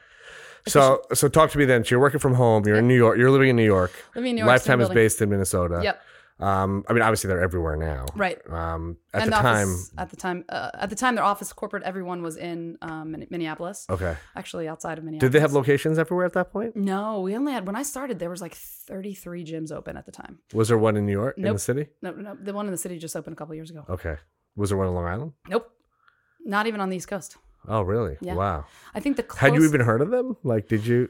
[0.66, 1.84] So, so talk to me then.
[1.84, 2.66] So you're working from home.
[2.66, 3.18] You're in New York.
[3.18, 3.92] You're living in New York.
[4.14, 5.02] Living in New York, Lifetime is building.
[5.02, 5.80] based in Minnesota.
[5.82, 6.02] Yep.
[6.40, 8.06] Um, I mean, obviously they're everywhere now.
[8.14, 8.38] Right.
[8.48, 9.68] Um, at and the time.
[9.68, 13.16] office, at the time, uh, at the time, their office corporate, everyone was in um,
[13.28, 13.86] Minneapolis.
[13.90, 14.16] Okay.
[14.36, 15.30] Actually, outside of Minneapolis.
[15.30, 16.76] Did they have locations everywhere at that point?
[16.76, 18.18] No, we only had when I started.
[18.20, 20.38] There was like 33 gyms open at the time.
[20.54, 21.88] Was there one in New York in the city?
[22.02, 23.84] No, no, the one in the city just opened a couple years ago.
[23.88, 24.16] Okay.
[24.54, 25.32] Was there one in Long Island?
[25.48, 25.70] Nope,
[26.44, 27.36] not even on the East Coast.
[27.66, 28.16] Oh, really?
[28.20, 28.34] Yeah.
[28.34, 28.64] Wow.
[28.94, 30.36] I think the close, Had you even heard of them?
[30.42, 31.08] Like, did you?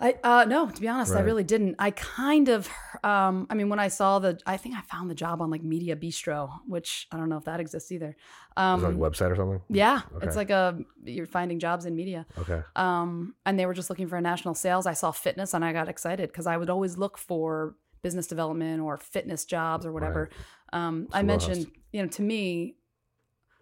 [0.00, 1.74] I uh no, to be honest, I really didn't.
[1.78, 2.68] I kind of
[3.02, 5.62] um I mean when I saw the I think I found the job on like
[5.64, 8.16] Media Bistro, which I don't know if that exists either.
[8.56, 9.60] Um like a website or something?
[9.68, 10.26] yeah, Okay.
[10.26, 12.26] it's like a you're finding jobs in media.
[12.38, 12.62] Okay.
[12.76, 14.86] Um and they were just looking for a national sales.
[14.86, 18.80] I saw fitness and I got excited cuz I would always look for business development
[18.80, 20.30] or fitness jobs or whatever.
[20.72, 22.76] Um I mentioned, you know, to me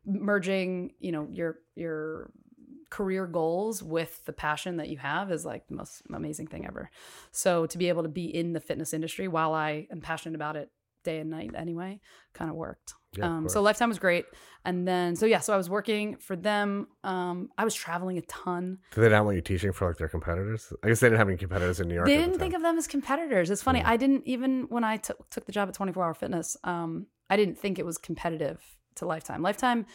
[0.04, 2.30] merging, you know, your your
[2.90, 6.90] career goals with the passion that you have is like the most amazing thing ever.
[7.32, 10.56] So to be able to be in the fitness industry while I am passionate about
[10.56, 10.70] it
[11.06, 12.00] day and night anyway,
[12.34, 12.94] kind of worked.
[13.16, 13.62] Yeah, of um, so.
[13.62, 14.26] Lifetime was great,
[14.66, 16.88] and then so yeah, so I was working for them.
[17.02, 18.78] Um, I was traveling a ton.
[18.94, 20.70] Did they not want you teaching for like their competitors?
[20.82, 22.08] I guess they didn't have any competitors in New York.
[22.08, 23.48] They didn't think of them as competitors.
[23.48, 23.78] It's funny.
[23.78, 23.90] Yeah.
[23.90, 26.58] I didn't even when I took took the job at 24 Hour Fitness.
[26.62, 28.60] Um, I didn't think it was competitive
[28.96, 29.40] to Lifetime.
[29.40, 29.86] Lifetime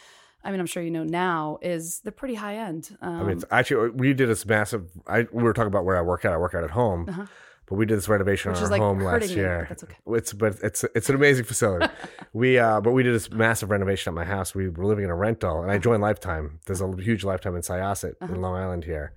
[0.43, 2.97] I mean, I'm sure you know now is they're pretty high end.
[3.01, 4.89] Um, I mean, it's actually, we did this massive.
[5.08, 6.34] I we were talking about where I work out.
[6.34, 7.25] I work out at home, Uh-huh.
[7.67, 9.65] but we did this renovation Which on our like, home last year.
[9.69, 9.95] that's okay.
[10.08, 11.88] It's but it's it's an amazing facility.
[12.34, 14.56] we uh, but we did this massive renovation at my house.
[14.56, 16.60] We were living in a rental, and I joined Lifetime.
[16.65, 18.34] There's a huge Lifetime in Syosset Uh-huh.
[18.34, 19.13] in Long Island here.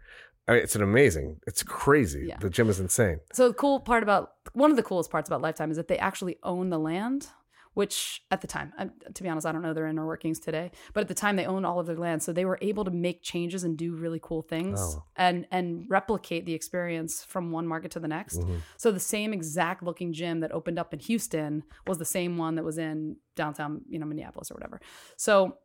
[0.46, 1.40] I mean, it's an amazing.
[1.46, 2.26] It's crazy.
[2.28, 2.36] Yeah.
[2.38, 3.20] The gym is insane.
[3.32, 5.96] So the cool part about one of the coolest parts about Lifetime is that they
[5.96, 7.28] actually own the land,
[7.74, 10.70] which at the time, I, to be honest, I don't know their inner workings today,
[10.92, 12.90] but at the time they owned all of their land, so they were able to
[12.90, 15.04] make changes and do really cool things Oh.
[15.16, 18.38] and and replicate the experience from one market to the next.
[18.40, 18.60] Mhm.
[18.76, 22.54] So the same exact looking gym that opened up in Houston was the same one
[22.54, 24.80] that was in downtown, you know, Minneapolis or whatever.
[25.16, 25.58] So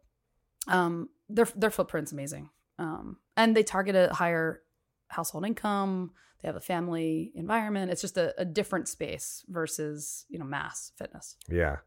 [0.67, 4.62] um, their their footprint's amazing, um, and they target a higher
[5.10, 6.12] household income.
[6.41, 7.91] They have a family environment.
[7.91, 11.36] It's just a, a different space versus you know mass fitness.
[11.50, 11.78] Yeah,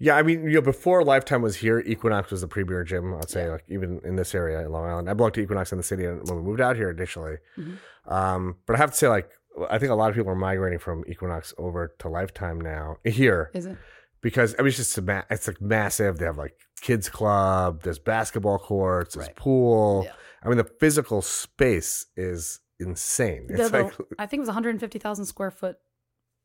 [0.00, 0.16] yeah.
[0.16, 3.14] I mean, you know, before Lifetime was here, Equinox was the premier gym.
[3.14, 3.52] I'd say, Yeah.
[3.52, 5.08] like even in this area in Long Island.
[5.08, 7.36] I belonged to Equinox in the city when we moved out here initially.
[7.56, 7.78] Mhm.
[8.06, 9.30] Um, but I have to say, like,
[9.70, 13.50] I think a lot of people are migrating from Equinox over to Lifetime now here
[13.54, 13.76] Is it?
[14.22, 16.18] because I mean, it's just a it's like massive.
[16.18, 17.82] They have like kids club.
[17.82, 19.14] There's basketball courts.
[19.14, 19.36] There's Right.
[19.36, 20.02] pool.
[20.06, 20.12] Yeah.
[20.42, 23.46] I mean, the physical space is insane.
[23.48, 25.76] The- It's the- like, I think it was 150,000 square foot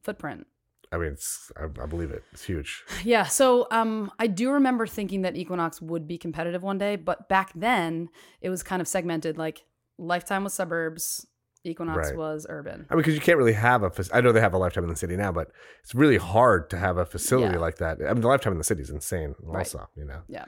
[0.04, 0.48] footprint.
[0.92, 2.24] I mean, it's I, I believe it.
[2.32, 2.84] It's huge.
[3.04, 7.28] Yeah, so um, I do remember thinking that Equinox would be competitive one day, but
[7.28, 8.10] back then
[8.42, 9.38] it was kind of segmented.
[9.38, 9.64] Like
[9.98, 11.26] Lifetime was suburbs,
[11.64, 12.18] Equinox Right.
[12.18, 12.86] was urban.
[12.90, 13.92] I mean, because you can't really have a.
[14.14, 15.48] I know they have a lifetime in the city now, but
[15.84, 17.60] it's really hard to have a facility Yeah.
[17.60, 17.98] like that.
[18.08, 19.34] I mean, the lifetime in the city is insane.
[19.42, 19.60] Right.
[19.60, 20.46] Also, you know, Yeah.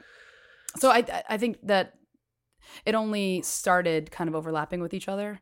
[0.78, 1.94] So I I think that
[2.86, 5.40] it only started kind of overlapping with each other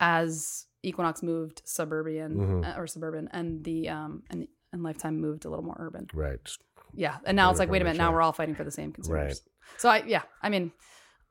[0.00, 2.76] as Equinox moved suburban Mhm.
[2.76, 6.06] uh, or suburban, and the um and and Lifetime moved a little more urban.
[6.14, 6.40] right?
[6.94, 8.92] Yeah, and now it's like, wait a minute, now we're all fighting for the same
[8.92, 9.20] consumers.
[9.20, 9.40] Right.
[9.78, 10.72] So I yeah, I mean,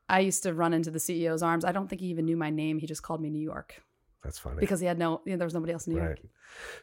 [0.10, 1.66] I used to run into the CEO's arms.
[1.66, 2.78] I don't think he even knew my name.
[2.80, 3.82] He just called me New York
[4.24, 4.60] That's funny.
[4.60, 6.20] because he had no, you know, there was nobody else in New York.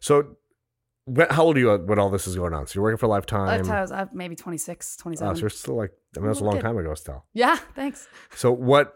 [0.00, 0.36] So,
[1.30, 2.66] how old are you when all this is going on?
[2.66, 3.46] So you're working for Lifetime.
[3.46, 5.30] By the time I was uh, maybe 26, 27.
[5.30, 5.92] Oh, so you're still like.
[6.16, 6.62] I mean, that was a long kid.
[6.62, 6.94] time ago.
[6.94, 7.24] Still.
[7.34, 8.08] yeah, thanks.
[8.34, 8.94] So what?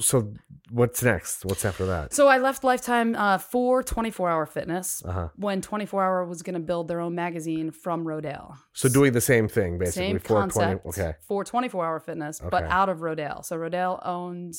[0.00, 0.32] So
[0.70, 1.44] what's next?
[1.44, 2.12] What's after that?
[2.14, 5.28] So I left Lifetime uh, for 24 Hour Fitness Uh huh.
[5.36, 8.56] when 24 Hour was going to build their own magazine from Rodale.
[8.72, 11.02] So doing the same thing basically Same for concept twenty.
[11.08, 11.16] Okay.
[11.26, 13.44] for 24 Hour Fitness, but out of Rodale.
[13.44, 14.54] So Rodale owned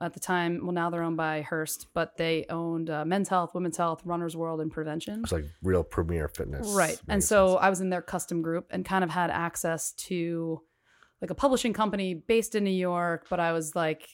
[0.00, 3.54] at the time, well, now they're owned by Hearst, but they owned uh, Men's Health,
[3.54, 5.20] Women's Health, Runner's World, and Prevention.
[5.22, 6.66] It's like real premier fitness.
[6.74, 7.00] Right.
[7.08, 7.58] And so sense.
[7.62, 10.60] I was in their custom group and kind of had access to
[11.20, 14.08] like a publishing company based in New York, but I was like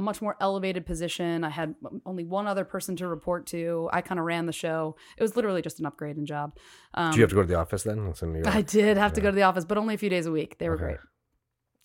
[0.00, 1.44] a much more elevated position.
[1.44, 1.74] I had
[2.06, 3.88] only one other person to report to.
[3.92, 4.96] I kind of ran the show.
[5.16, 6.56] It was literally just an upgrade in job.
[6.94, 8.06] Um, Do you have to go to the office then?
[8.08, 8.54] It's in New York.
[8.54, 10.58] I did have to go to the office, but only a few days a week.
[10.58, 10.84] They were Okay.
[10.84, 10.98] great.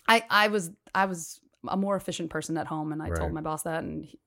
[0.08, 3.19] I I was I was a more efficient person at home, and I Right.
[3.19, 4.19] told my boss that, and he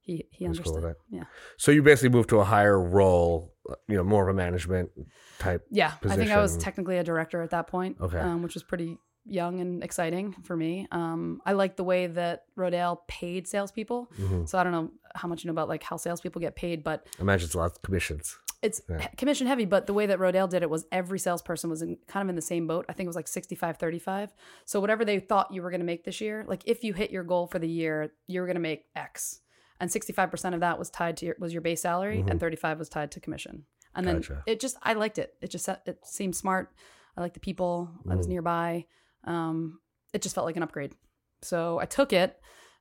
[0.00, 0.82] he, he cool understood.
[0.82, 1.24] with Yeah,
[1.58, 4.90] So you basically moved to a higher role, uh, you know, more of a management
[5.38, 5.64] type.
[5.70, 5.92] yeah.
[6.08, 7.98] I think I was technically a director at that point.
[8.00, 8.18] Okay.
[8.18, 8.96] um, which was pretty
[9.28, 10.86] young and exciting for me.
[10.90, 14.10] Um, I like the way that Rodale paid salespeople.
[14.16, 16.82] hmm So I don't know how much you know about like how salespeople get paid,
[16.82, 18.36] but I Imagine it's a lot of commissions.
[18.62, 19.06] it's Yeah.
[19.16, 19.64] commission heavy.
[19.66, 22.36] But the way that Rodale did it was every salesperson was in, kind of in
[22.36, 22.84] the same boat.
[22.88, 24.32] I think it was like 65, 35.
[24.64, 27.10] So whatever they thought you were going to make this year, like if you hit
[27.10, 29.40] your goal for the year, you were going to make X.
[29.80, 32.88] And 65% of that was tied to your, was your base salary and 35 was
[32.88, 33.64] tied to commission.
[33.94, 34.42] And then Gotcha.
[34.46, 35.34] it just, I liked it.
[35.40, 36.72] It just, it seemed smart.
[37.16, 37.90] I liked the people.
[38.10, 38.30] I was Mm.
[38.30, 38.86] nearby.
[39.28, 39.78] Um,
[40.12, 40.94] it just felt like an upgrade.
[41.42, 42.36] So I took it.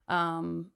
[0.07, 0.71] Um,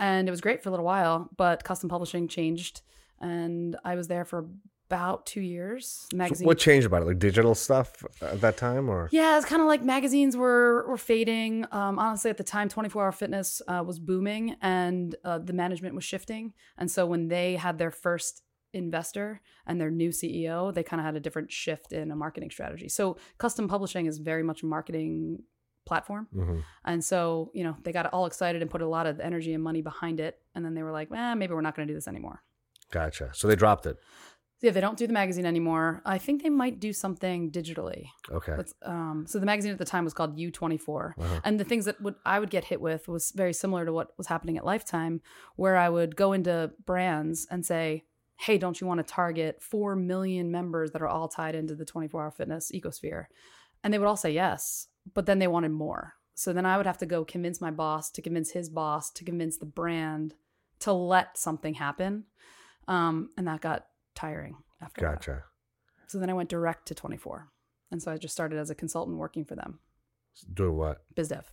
[0.00, 2.82] and it was great for a little while, but custom publishing changed.
[3.20, 4.48] And I was there for
[4.88, 6.06] about two years.
[6.36, 7.06] So what changed about it?
[7.06, 10.96] Like digital stuff at that time, or Yeah, it's kind of like magazines were were
[10.96, 11.66] fading.
[11.72, 15.94] Um, honestly, at the time, 24 Hour Fitness uh, was booming, and uh, the management
[15.94, 16.52] was shifting.
[16.78, 18.42] And so when they had their first
[18.72, 22.50] investor and their new CEO, they kind of had a different shift in a marketing
[22.50, 22.88] strategy.
[22.88, 25.42] So custom publishing is very much a marketing
[25.86, 26.28] platform.
[26.34, 26.62] Mhm.
[26.84, 29.62] And so, you know, they got all excited and put a lot of energy and
[29.62, 30.38] money behind it.
[30.54, 32.42] And then they were like, eh, maybe we're not going to do this anymore.
[32.90, 33.30] gotcha.
[33.34, 33.98] So they dropped it.
[34.60, 36.02] Yeah, they don't do the magazine anymore.
[36.04, 38.06] I think they might do something digitally.
[38.30, 38.56] Okay.
[38.82, 41.14] Um, so the magazine at the time was called U24.
[41.16, 41.40] Uh-huh.
[41.44, 44.16] And the things that would I would get hit with was very similar to what
[44.18, 45.20] was happening at Lifetime,
[45.56, 48.04] where I would go into brands and say,
[48.38, 51.84] Hey, don't you want to target 4 million members that are all tied into the
[51.84, 53.26] 24 hour fitness ecosphere?
[53.82, 56.14] And they would all say yes, but then they wanted more.
[56.34, 59.24] So then I would have to go convince my boss to convince his boss to
[59.24, 60.34] convince the brand
[60.80, 62.24] to let something happen.
[62.86, 65.14] Um, and that got tiring after that.
[65.14, 65.44] Gotcha.
[66.06, 67.48] So then I went direct to 24.
[67.90, 69.80] And so I just started as a consultant working for them.
[70.54, 71.02] Doing what?
[71.14, 71.52] biz dev.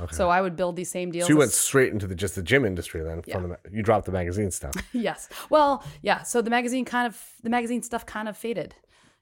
[0.00, 0.16] Okay.
[0.16, 1.26] So I would build these same deals.
[1.26, 3.22] So you went straight into the just the gym industry then.
[3.22, 4.74] From the, you dropped the magazine stuff.
[4.92, 5.28] yes.
[5.50, 6.22] Well, yeah.
[6.22, 8.74] So the magazine kind of the magazine stuff kind of faded.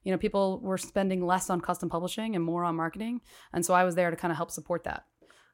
[0.04, 3.20] You know, people were spending less on custom publishing and more on marketing,
[3.52, 5.04] and so I was there to kind of help support that.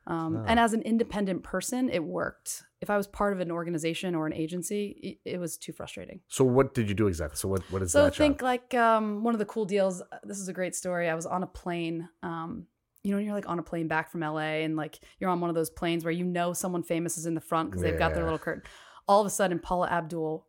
[0.07, 2.63] Um, And as an independent person, it worked.
[2.81, 6.21] If I was part of an organization or an agency, it, it was too frustrating.
[6.29, 7.37] So what did you do exactly?
[7.37, 8.15] So what what is that?
[8.15, 8.45] So think job?
[8.45, 10.03] like um, one of the cool deals.
[10.23, 11.09] This is a great story.
[11.09, 12.09] I was on a plane.
[12.23, 12.67] Um,
[13.07, 15.49] you know, you're like on a plane back from LA, and like you're on one
[15.51, 18.15] of those planes where you know someone famous is in the front because they've got
[18.15, 18.63] their little curtain.
[19.07, 20.45] All of a sudden, Paula Abdul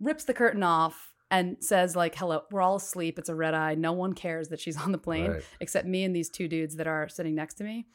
[0.00, 3.18] rips the curtain off and says like, "Hello, we're all asleep.
[3.18, 3.76] It's a red eye.
[3.76, 5.42] No one cares that she's on the plane Right.
[5.60, 7.86] except me and these two dudes that are sitting next to me."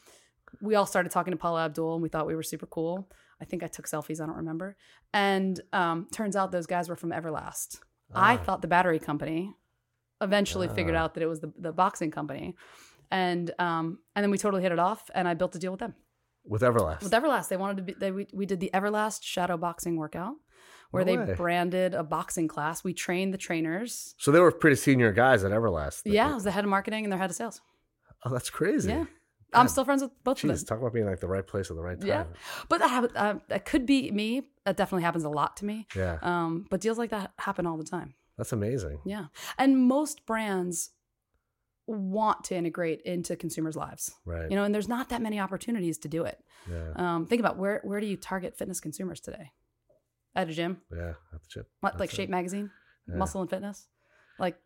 [0.61, 3.09] We all started talking to Paula Abdul, and we thought we were super cool.
[3.41, 4.21] I think I took selfies.
[4.21, 4.75] I don't remember.
[5.13, 7.79] And um, turns out those guys were from Everlast.
[8.13, 8.37] I Ah.
[8.37, 9.55] thought the battery company
[10.21, 11.03] eventually figured Ah.
[11.03, 12.55] out that it was the, the boxing company.
[13.11, 15.79] And um, and then we totally hit it off, and I built a deal with
[15.81, 15.95] them.
[16.45, 17.03] with Everlast.
[17.03, 17.93] With Everlast, they wanted to be.
[17.93, 20.35] They, we, we did the Everlast shadow boxing workout,
[20.91, 22.83] where No they branded a boxing class.
[22.83, 24.15] We trained the trainers.
[24.17, 26.03] so they were pretty senior guys at Everlast.
[26.05, 27.61] Yeah, I was the head of marketing and their head of sales.
[28.23, 28.89] Oh, that's crazy.
[28.89, 29.05] Yeah,
[29.53, 30.57] I'm still friends with both of them.
[30.65, 32.07] talk about being like the right place at the right time.
[32.07, 32.23] Yeah,
[32.69, 34.43] but that uh, that could be me.
[34.65, 35.87] That definitely happens a lot to me.
[35.95, 36.17] Yeah.
[36.21, 38.13] Um, but deals like that happen all the time.
[38.37, 38.99] That's amazing.
[39.05, 39.25] Yeah.
[39.57, 40.91] And most brands
[41.91, 44.11] want to integrate into consumers' lives.
[44.25, 44.49] Right.
[44.49, 46.39] You know, and there's not that many opportunities to do it.
[46.69, 46.91] yeah.
[46.95, 49.51] Um, think about where where do you target fitness consumers today?
[50.35, 50.81] At a gym?
[50.95, 51.13] yeah.
[51.31, 51.65] That's it.
[51.81, 52.15] What, like it.
[52.15, 52.71] Shape Magazine?
[53.07, 53.15] Yeah.
[53.15, 53.87] Muscle and Fitness?
[54.39, 54.57] Like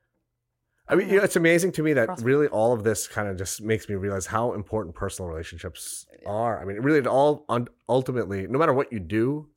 [0.88, 2.24] I mean, you know, it's amazing to me that CrossFit.
[2.24, 6.62] really all of this kind of just makes me realize how important personal relationships are.
[6.62, 9.50] I mean, really, it all un- ultimately, no matter what you do,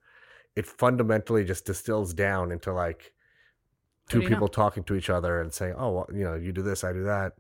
[0.57, 3.13] it fundamentally just distills down into like
[4.09, 4.29] two you know?
[4.37, 6.95] people talking to each other and saying, "Oh, well, you know, you do this, I
[6.95, 7.35] do that."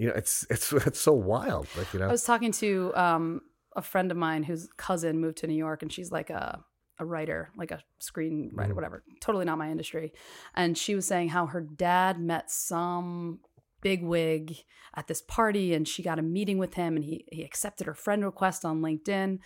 [0.00, 1.66] You know, it's it's it's so wild.
[1.76, 3.42] Like you know, I was talking to um,
[3.76, 6.64] a friend of mine whose cousin moved to New York, and she's like a
[6.98, 8.74] a writer, like a screenwriter, Mhm.
[8.74, 9.02] whatever.
[9.20, 10.12] Totally not my industry.
[10.54, 13.40] And she was saying how her dad met some
[13.82, 14.56] big wig
[14.94, 17.94] at this party, and she got a meeting with him, and he he accepted her
[17.94, 19.38] friend request on LinkedIn.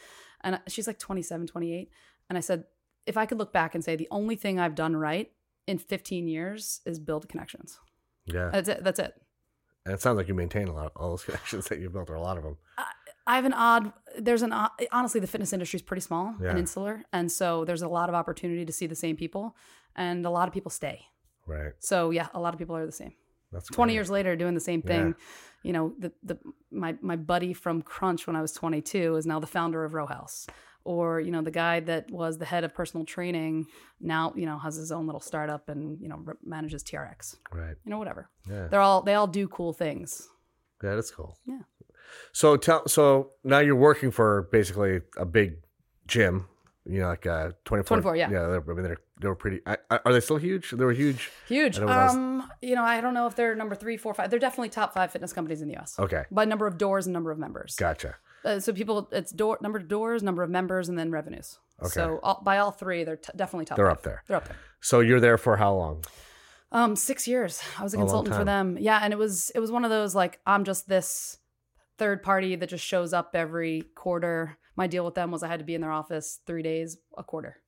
[0.43, 1.91] And she's like 27, 28.
[2.29, 2.65] And I said,
[3.07, 5.33] if I could look back and say the only thing I've done right
[5.67, 7.79] in 15 years is build connections.
[8.27, 8.51] yeah.
[8.53, 8.85] That's it.
[8.85, 9.15] That's it.
[9.85, 12.09] And it sounds like you maintain a lot of all those connections that you've built,
[12.11, 12.57] or a lot of them.
[13.27, 13.93] I have an odd.
[14.19, 16.51] There's an odd, honestly, the fitness industry is pretty small Yeah.
[16.51, 19.57] and insular, and so there's a lot of opportunity to see the same people,
[19.97, 21.01] and a lot of people stay.
[21.47, 21.73] Right.
[21.81, 23.13] So yeah, a lot of people are the same.
[23.53, 23.95] That's Twenty great.
[23.97, 24.89] years later, doing the same Yeah.
[24.89, 25.15] thing.
[25.63, 26.39] You know, the the
[26.71, 30.07] my my buddy from Crunch when I was 22 is now the founder of Row
[30.07, 30.47] House,
[30.85, 33.67] or you know the guy that was the head of personal training
[34.01, 37.37] now you know has his own little startup and you know manages TRX.
[37.53, 37.75] Right.
[37.85, 38.29] You know whatever.
[38.49, 38.69] Yeah.
[38.69, 40.29] They're all they all do cool things.
[40.83, 41.39] Yeah, that's cool.
[41.47, 41.61] Yeah.
[42.33, 45.55] So tell so now you're working for basically a big
[46.07, 46.49] gym,
[46.85, 48.01] you know, like uh 24.
[48.01, 48.31] 24, yeah.
[48.31, 50.71] Yeah, I mean they're they were pretty I, I- are they still huge?
[50.71, 51.31] They were huge.
[51.49, 51.79] Huge.
[51.79, 54.29] When was- Um, you know, I don't know if they're number three, four, five.
[54.29, 55.99] They're definitely top five fitness companies in the U.S.
[55.99, 56.25] Okay.
[56.31, 57.77] by number of doors and number of members.
[57.77, 58.17] Gotcha.
[58.45, 61.59] Uh, so people, it's door number of doors, number of members, and then revenues.
[61.83, 61.91] Okay.
[61.91, 63.77] So all, by all three, they're t- definitely top.
[63.77, 63.97] They're five.
[63.97, 64.23] up there.
[64.27, 64.57] They're up there.
[64.81, 66.05] So you're there for how long?
[66.73, 67.63] Um, six years.
[67.79, 68.77] I was a A consultant for them.
[68.81, 71.39] Yeah, and it was it was one of those like I'm just this
[71.99, 74.59] third party that just shows up every quarter.
[74.77, 77.23] My deal with them was I had to be in their office three days a
[77.23, 77.59] quarter,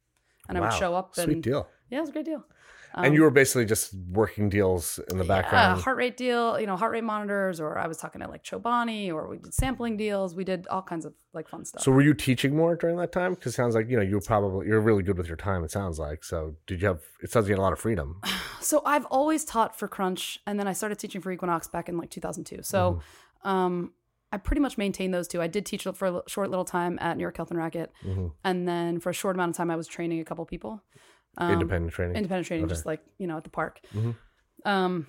[0.48, 1.68] and I would show up and Sweet deal.
[1.88, 2.44] yeah, it was a great deal.
[2.94, 5.80] And you were basically just working deals in the Um, Yeah, background.
[5.82, 9.12] heart rate deal, you know, heart rate monitors, or I was talking to like Chobani,
[9.12, 10.34] or we did sampling deals.
[10.34, 11.82] We did all kinds of like fun stuff.
[11.82, 13.34] So were you teaching more during that time?
[13.34, 15.62] Because it sounds like you know you were probably you're really good with your time.
[15.64, 16.24] It sounds like.
[16.24, 17.02] So did you have?
[17.22, 18.20] It sounds like you had a lot of freedom.
[18.60, 21.98] So I've always taught for Crunch, and then I started teaching for Equinox back in
[21.98, 22.62] like 2002.
[22.64, 23.00] So
[23.44, 23.48] Mm-hmm.
[23.48, 23.92] um,
[24.32, 25.40] I pretty much maintained those two.
[25.40, 28.32] I did teach for a short little time at New York Health and Racquet, Mhm.
[28.42, 30.82] and then for a short amount of time, I was training a couple people.
[31.38, 32.16] Um, Independent training.
[32.16, 32.74] independent training, Okay.
[32.74, 33.80] just like you know at the park.
[33.92, 34.16] Mhm.
[34.64, 35.06] Um,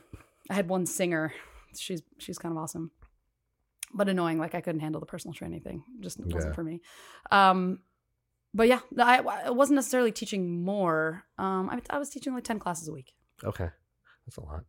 [0.50, 1.34] I had one singer.
[1.78, 2.92] She's she's kind of awesome,
[3.94, 4.38] but annoying.
[4.40, 5.84] Like I couldn't handle the personal training thing.
[6.02, 6.82] Just wasn't for me.
[7.32, 7.80] Um,
[8.54, 11.24] but yeah, I, I wasn't necessarily teaching more.
[11.38, 13.14] Um, I, I was teaching like ten classes a week.
[13.44, 13.70] okay,
[14.26, 14.64] that's a lot.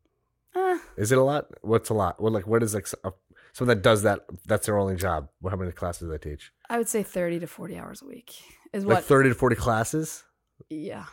[0.54, 1.46] Uh, Is it a lot?
[1.62, 2.20] What's a lot?
[2.20, 3.12] What like what is like a,
[3.52, 4.26] someone that does that?
[4.46, 5.28] That's their only job.
[5.48, 6.52] How many classes do they teach?
[6.70, 8.34] I would say thirty to forty hours a week
[8.72, 9.04] is Like what.
[9.04, 10.24] thirty to forty classes.
[10.70, 11.04] yeah,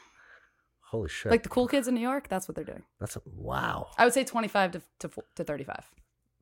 [0.96, 1.32] Holy shit!
[1.32, 2.28] like the cool kids in New York.
[2.30, 2.84] That's what they're doing.
[3.00, 3.88] that's a, wow.
[3.98, 5.84] I would say twenty-five to to, to thirty-five.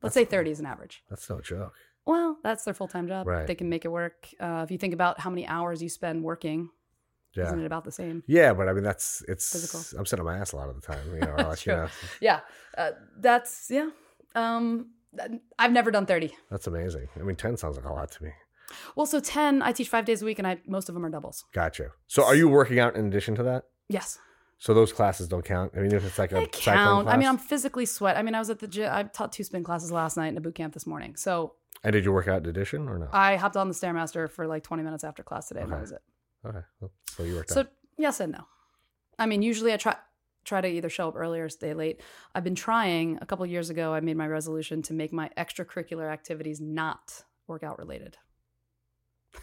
[0.02, 1.02] Let's say thirty is an average.
[1.10, 1.74] That's no joke.
[2.06, 3.26] Well, that's their full time job.
[3.26, 3.46] Right.
[3.46, 4.28] They can make it work.
[4.38, 6.68] Uh, if you think about how many hours you spend working,
[7.34, 7.46] Yeah.
[7.46, 8.22] isn't it about the same?
[8.26, 9.50] Yeah, but I mean that's it's.
[9.52, 9.98] Physical.
[9.98, 11.04] I'm sitting on my ass a lot of the time.
[11.14, 11.72] You know, like, True.
[11.72, 11.88] you know,
[12.20, 12.40] Yeah,
[12.78, 13.88] uh, that's yeah.
[14.34, 14.90] Um,
[15.58, 16.34] I've never done 30.
[16.50, 17.06] That's amazing.
[17.16, 18.30] I mean, 10 sounds like a lot to me.
[18.96, 21.08] Well, so 10, I teach five days a week and I most of them are
[21.10, 21.44] doubles.
[21.52, 21.90] Gotcha.
[22.08, 23.64] So are you working out in addition to that?
[23.88, 24.18] Yes.
[24.58, 25.72] So those classes don't count.
[25.76, 27.08] I mean, if it's like a They count.
[27.08, 27.28] I mean.
[27.28, 28.16] I'm physically sweat.
[28.16, 28.90] I mean, I was at the gym.
[28.92, 31.16] I taught two spin classes last night in a boot camp this morning.
[31.16, 33.08] So And did you work out in addition or no?
[33.12, 35.92] I hopped on the Stairmaster for like 20 minutes after class today and that was
[35.92, 36.02] it.
[36.46, 36.60] okay.
[36.80, 37.66] Well, so you worked So out.
[37.66, 38.44] So yes and no.
[39.18, 39.96] I mean, usually I try
[40.44, 42.00] try to either show up early or stay late.
[42.34, 43.18] I've been trying.
[43.22, 47.78] A couple years ago, I made my resolution to make my extracurricular activities not workout
[47.78, 48.18] related.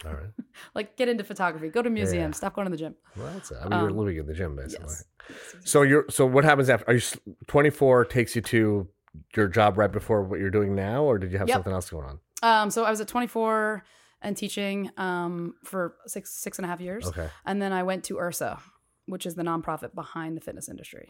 [0.06, 0.30] All right.
[0.76, 2.96] Like get into photography, go to museums, stop going to the gym.
[3.18, 3.58] Well, that's it.
[3.64, 4.86] I mean, you're Um, living in the gym basically.
[5.30, 5.56] Yes.
[5.64, 6.90] So you're so what happens after?
[6.90, 7.02] Are you
[7.48, 8.88] 24 takes you to
[9.36, 11.56] your job right before what you're doing now, or did you have Yep.
[11.56, 12.20] something else going on?
[12.44, 13.84] Um, so I was at 24
[14.22, 17.30] and teaching um, for six six and a half years, Okay.
[17.46, 18.60] and then I went to IHRSA,
[19.08, 21.10] which is the nonprofit behind the fitness industry.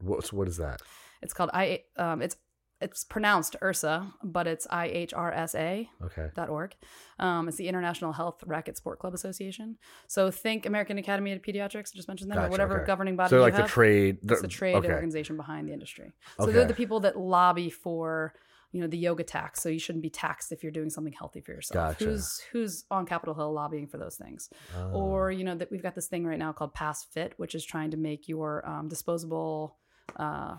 [0.00, 0.80] What, so what is that?
[1.22, 1.82] It's called I.
[1.96, 2.36] Um, it's
[2.80, 6.28] it's pronounced URSA, but it's I H R S A Okay.
[6.34, 6.74] dot org.
[7.18, 9.76] Um, it's the International Health Racquet Sport Club Association.
[10.06, 12.86] So think American Academy of Pediatrics, I just mentioned that Gotcha, or whatever okay.
[12.86, 13.70] governing body So like the have.
[13.70, 14.18] trade.
[14.28, 14.92] it's the trade okay.
[14.92, 16.12] organization behind the industry.
[16.38, 18.34] So they're the people that lobby for
[18.72, 19.60] you know the yoga tax.
[19.62, 21.98] So you shouldn't be taxed if you're doing something healthy for yourself.
[21.98, 22.04] Gotcha.
[22.10, 24.48] Who's who's on Capitol Hill lobbying for those things?
[24.76, 24.92] Oh.
[24.92, 27.64] Or you know that we've got this thing right now called Pass Fit, which is
[27.64, 29.76] trying to make your um, disposable.
[30.16, 30.56] Uh,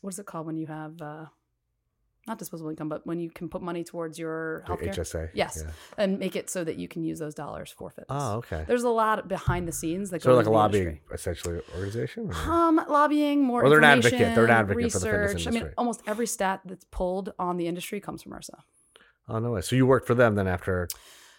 [0.00, 1.26] what is it called when you have uh,
[2.26, 4.94] not disposable income, but when you can put money towards your healthcare?
[4.94, 5.30] HSA.
[5.34, 5.62] Yes.
[5.64, 5.70] Yeah.
[5.96, 8.06] and make it so that you can use those dollars for fitness.
[8.10, 8.64] Oh, okay.
[8.66, 11.14] There's a lot behind the scenes that So go like a lobbying industry.
[11.14, 12.30] essentially organization.
[12.30, 13.62] or- Um, lobbying more.
[13.64, 14.34] Or they're an advocate.
[14.34, 15.54] They're an advocate for the fitness research.
[15.54, 18.58] I mean, almost every stat that's pulled on the industry comes from IHRSA.
[19.28, 19.60] Oh no way.
[19.60, 20.88] So you worked for them then after?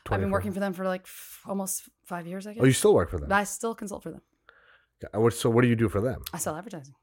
[0.06, 0.16] 24.
[0.16, 2.64] I've been working for them for like f- almost five years, I guess.
[2.64, 3.30] Oh, you still work for them.
[3.32, 4.22] I still consult for them.
[5.14, 6.24] Uh, So what do you do for them?
[6.34, 6.96] I sell advertising.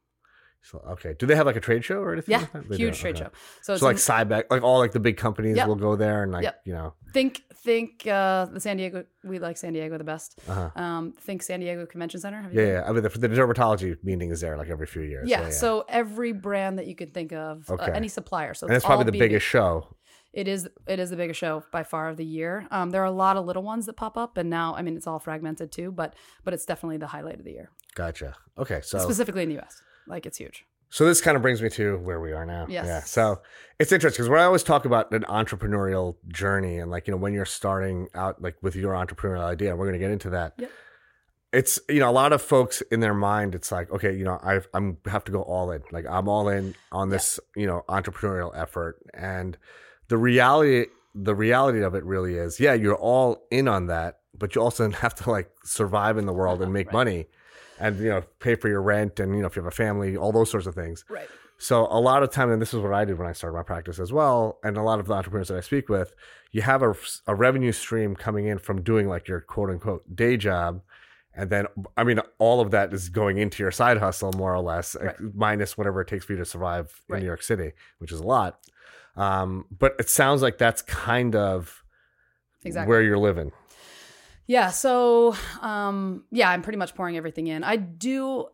[0.64, 1.14] So, okay.
[1.18, 2.32] Do they have like a trade show or anything?
[2.32, 3.24] Yeah, like huge do, trade okay.
[3.24, 3.30] show.
[3.62, 5.68] So it's So like in- Cybex, like all like the big companies Yep.
[5.68, 6.60] will go there and like Yep.
[6.64, 6.94] you know.
[7.12, 9.04] think think uh, the San Diego.
[9.24, 10.38] We like San Diego the best.
[10.48, 10.70] Uh-huh.
[10.74, 12.42] Um, think San Diego Convention Center.
[12.42, 12.84] Have Yeah, yeah.
[12.86, 15.28] I mean, the, the dermatology meeting is there like every few years.
[15.28, 18.52] Yeah, so every brand that you could think of, uh, any supplier.
[18.54, 19.18] So and it's probably the B2B.
[19.20, 19.94] biggest show.
[20.32, 22.66] It is it is the biggest show by far of the year.
[22.72, 24.96] Um, there are a lot of little ones that pop up, and now I mean
[24.96, 28.34] it's all fragmented too, but but it's definitely the highlight of the year, Gotcha.
[28.58, 29.80] Okay, so specifically in the U.S.
[30.06, 30.64] Like it's huge.
[30.90, 32.66] so this kind of brings me to where we are now.
[32.68, 32.86] Yes.
[32.86, 33.00] Yeah.
[33.00, 33.40] So
[33.78, 37.18] it's interesting because when I always talk about an entrepreneurial journey and like you know
[37.18, 40.54] when you're starting out like with your entrepreneurial idea, we're going to get into that.
[40.58, 40.70] Yep.
[41.52, 44.38] It's you know a lot of folks in their mind it's like okay you know
[44.42, 47.84] I I'm have to go all in like I'm all in on this you know
[47.88, 49.56] entrepreneurial effort and
[50.08, 54.56] the reality the reality of it really is yeah you're all in on that but
[54.56, 56.92] you also have to like survive in the world and make Right.
[56.94, 57.26] money
[57.80, 60.16] and you know pay for your rent and you know if you have a family
[60.16, 61.28] all those sorts of things Right.
[61.58, 63.62] so a lot of time, and this is what I did when I started my
[63.62, 66.12] practice as well, and a lot of the entrepreneurs that I speak with,
[66.52, 66.94] you have a,
[67.26, 70.82] a revenue stream coming in from doing like your quote unquote day job,
[71.34, 74.60] and then I mean all of that is going into your side hustle more or
[74.60, 75.16] less, Right.
[75.20, 77.20] minus whatever it takes for you to survive in Right.
[77.20, 78.58] New York City, which is a lot.
[79.16, 81.82] Um, but it sounds like that's kind of
[82.64, 82.88] Exactly.
[82.88, 83.52] where you're living.
[84.46, 84.70] Yeah.
[84.70, 87.64] So, um, yeah, I'm pretty much pouring everything in.
[87.64, 88.46] I do.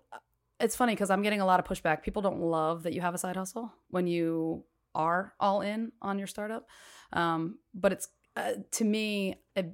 [0.59, 2.03] It's funny because I'm getting a lot of pushback.
[2.03, 6.19] People don't love that you have a side hustle when you are all in on
[6.19, 6.69] your startup.
[7.13, 9.73] Um, but it's uh, to me, it,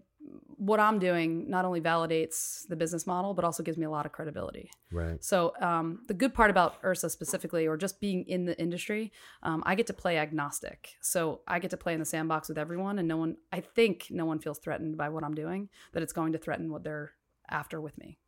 [0.57, 4.07] what I'm doing not only validates the business model, but also gives me a lot
[4.07, 4.71] of credibility.
[4.91, 5.23] Right.
[5.23, 9.13] So um, the good part about IHRSA specifically, or just being in the industry,
[9.43, 10.95] um, I get to play agnostic.
[11.01, 14.07] So I get to play in the sandbox with everyone, and no one, I think,
[14.11, 15.69] no one feels threatened by what I'm doing.
[15.93, 17.13] That it's going to threaten what they're
[17.51, 18.19] after with me.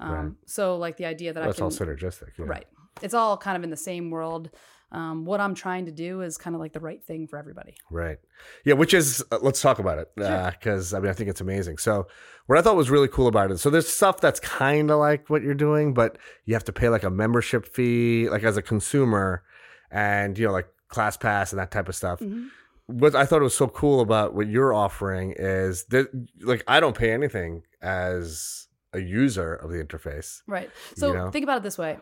[0.00, 0.32] Um, Right.
[0.46, 2.30] So like the idea that That's I can, all synergistic.
[2.38, 2.46] yeah.
[2.46, 2.66] right?
[3.02, 4.50] It's all kind of in the same world.
[4.94, 7.74] Um, what I'm trying to do is kind of like the right thing for everybody.
[7.90, 8.18] Right.
[8.64, 10.50] Yeah, which is uh, let's talk about it Sure.
[10.52, 11.78] because I mean I think it's amazing.
[11.78, 12.06] So
[12.46, 13.58] what I thought was really cool about it.
[13.58, 16.88] So there's stuff that's kind of like what you're doing, but you have to pay
[16.90, 19.42] like a membership fee, like as a consumer,
[19.90, 22.20] and you know like ClassPass and that type of stuff.
[22.20, 22.48] Mhm.
[22.86, 26.06] What I thought was so cool about what you're offering is that
[26.40, 30.42] like I don't pay anything as a user of the interface.
[30.46, 30.70] Right.
[30.94, 31.30] So know?
[31.30, 31.98] think about it this way: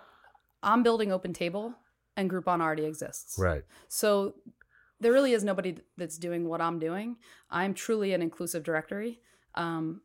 [0.62, 1.74] I'm building Open Table,
[2.16, 3.38] and Groupon already exists.
[3.38, 3.62] Right.
[3.88, 4.34] So
[5.00, 7.16] there really is nobody that's doing what I'm doing.
[7.50, 9.20] I'm truly an inclusive directory.
[9.54, 10.02] Um,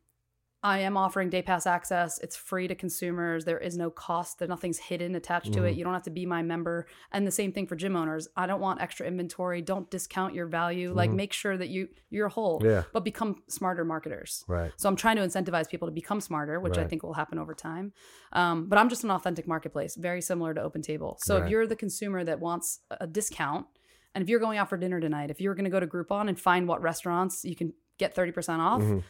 [0.62, 2.18] I am offering day pass access.
[2.18, 3.44] It's free to consumers.
[3.44, 4.40] There is no cost.
[4.40, 5.74] There nothing's hidden attached to it.
[5.74, 5.76] Mhm.
[5.76, 6.86] You don't have to be my member.
[7.12, 8.26] And the same thing for gym owners.
[8.36, 9.62] I don't want extra inventory.
[9.62, 10.92] Don't discount your value.
[10.92, 11.14] Like Mhm.
[11.14, 12.84] make sure that you you're whole, Yeah.
[12.92, 14.44] but become smarter marketers.
[14.48, 14.72] Right.
[14.76, 17.54] So I'm trying to incentivize people to become smarter, which I think will happen over
[17.54, 17.92] time.
[18.32, 21.18] Um, but I'm just an authentic marketplace, very similar to Open Table.
[21.20, 21.44] So Right.
[21.44, 23.66] if you're the consumer that wants a discount
[24.14, 26.28] And if you're going out for dinner tonight, if you're going to go to Groupon
[26.28, 29.04] and find what restaurants you can get 30% off, Mhm.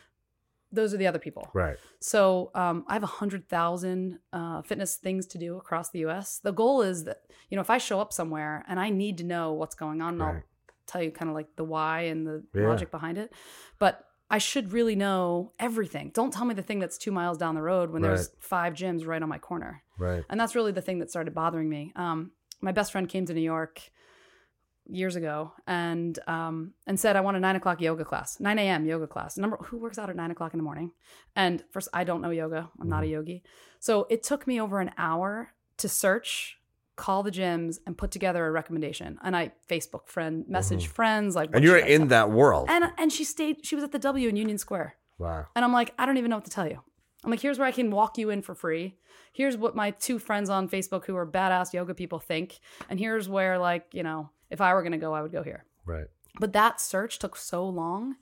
[0.72, 1.48] Those are the other people.
[1.54, 1.76] Right.
[2.00, 6.40] So um, I have a hundred thousand uh, fitness things to do across the U.S.
[6.42, 9.24] The goal is that you know if I show up somewhere and I need to
[9.24, 10.42] know what's going on, and I'll
[10.86, 12.68] tell you kind of like the why and the Yeah.
[12.68, 13.32] logic behind it.
[13.78, 16.10] But I should really know everything.
[16.12, 19.06] Don't tell me the thing that's two miles down the road when there's five gyms
[19.06, 19.82] right on my corner.
[19.96, 20.22] Right.
[20.28, 21.92] And that's really the thing that started bothering me.
[21.96, 23.80] Um, my best friend came to New York
[24.89, 28.86] years ago and um, and said I want a nine o'clock yoga class, nine a.m.
[28.86, 29.36] yoga class.
[29.36, 30.93] Number who works out at nine o'clock in the morning?
[31.36, 32.70] And first, I don't know yoga.
[32.80, 33.43] I'm not a yogi,
[33.80, 36.59] so it took me over an hour to search,
[36.97, 39.18] call the gyms, and put together a recommendation.
[39.22, 41.57] And I Facebook friend message friends like, Mm-hmm.
[41.57, 42.68] And you're in that world.
[42.70, 43.64] And and she stayed.
[43.64, 44.97] She was at the W in Union Square.
[45.18, 45.47] wow.
[45.55, 46.80] And I'm like, I don't even know what to tell you.
[47.24, 48.97] I'm like, here's where I can walk you in for free.
[49.32, 52.61] Here's what my two friends on Facebook who are badass yoga people think.
[52.89, 55.42] And here's where, like, you know, if I were going to go, I would go
[55.42, 55.64] here.
[55.84, 56.07] Right.
[56.40, 58.16] But that search took so long.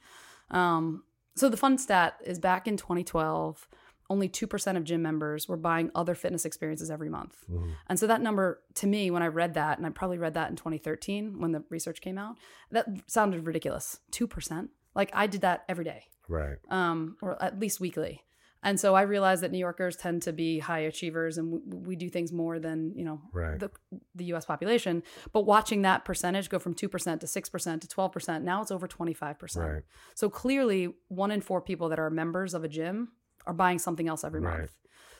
[0.51, 1.05] Um,
[1.35, 3.69] so the fun stat is back in 2012,
[4.09, 7.45] only 2% of gym members were buying other fitness experiences every month.
[7.51, 7.73] Mhm.
[7.89, 10.49] And so that number to me, when I read that, and I probably read that
[10.49, 12.37] in 2013 when the research came out,
[12.71, 14.01] that sounded ridiculous.
[14.13, 14.71] 2%.
[14.95, 16.59] Like I did that every day Right.
[16.71, 18.23] um, or at least weekly.
[18.63, 21.59] And so I realized that New Yorkers tend to be high achievers, and we,
[21.91, 23.59] we do things more than you know Right.
[23.59, 23.71] the
[24.15, 24.45] the U.S.
[24.45, 25.03] population.
[25.33, 28.63] But watching that percentage go from two percent to six percent to twelve percent, now
[28.63, 29.67] it's over twenty five percent.
[29.73, 29.83] Right.
[30.15, 33.13] So clearly, one in four people that are members of a gym
[33.47, 34.59] are buying something else every Right.
[34.61, 34.73] month.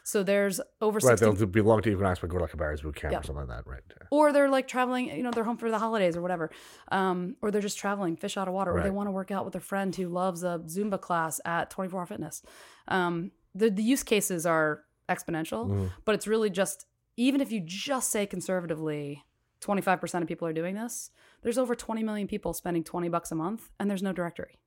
[0.07, 1.19] So there's over Right.
[1.19, 3.19] 60 They'll belong to Equinox, but go to like a Barry's boot camp Yeah.
[3.19, 3.69] or something like that.
[3.69, 3.83] Right.
[3.91, 4.07] Yeah.
[4.13, 6.49] or they're like traveling, you know, they're home for the holidays or whatever,
[6.93, 9.45] um, or they're just traveling, fish out of water, or they want to work out
[9.45, 12.41] with a friend who loves a Zumba class at 24 Hour Fitness.
[12.87, 15.91] Um, the the use cases are exponential, Mhm.
[16.05, 16.87] but it's really just
[17.17, 19.25] even if you just say conservatively,
[19.61, 21.11] 25% of people are doing this.
[21.43, 24.61] There's over 20 million people spending 20 bucks a month, and there's no directory.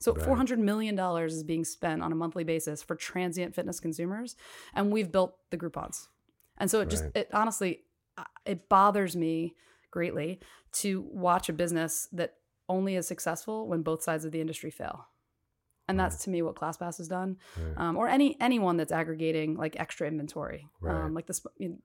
[0.00, 0.24] So Right.
[0.24, 4.36] 400 million dollars is being spent on a monthly basis for transient fitness consumers,
[4.74, 6.08] and we've built the Groupons.
[6.58, 7.84] And so it just, it honestly
[8.46, 9.54] it bothers me
[9.92, 10.40] greatly
[10.72, 12.34] to watch a business that
[12.68, 15.06] only is successful when both sides of the industry fail.
[15.86, 17.78] And that's to me what ClassPass has done, Right.
[17.78, 21.04] um, or any anyone that's aggregating like extra inventory, Right.
[21.04, 21.40] um, like this.
[21.58, 21.78] You know,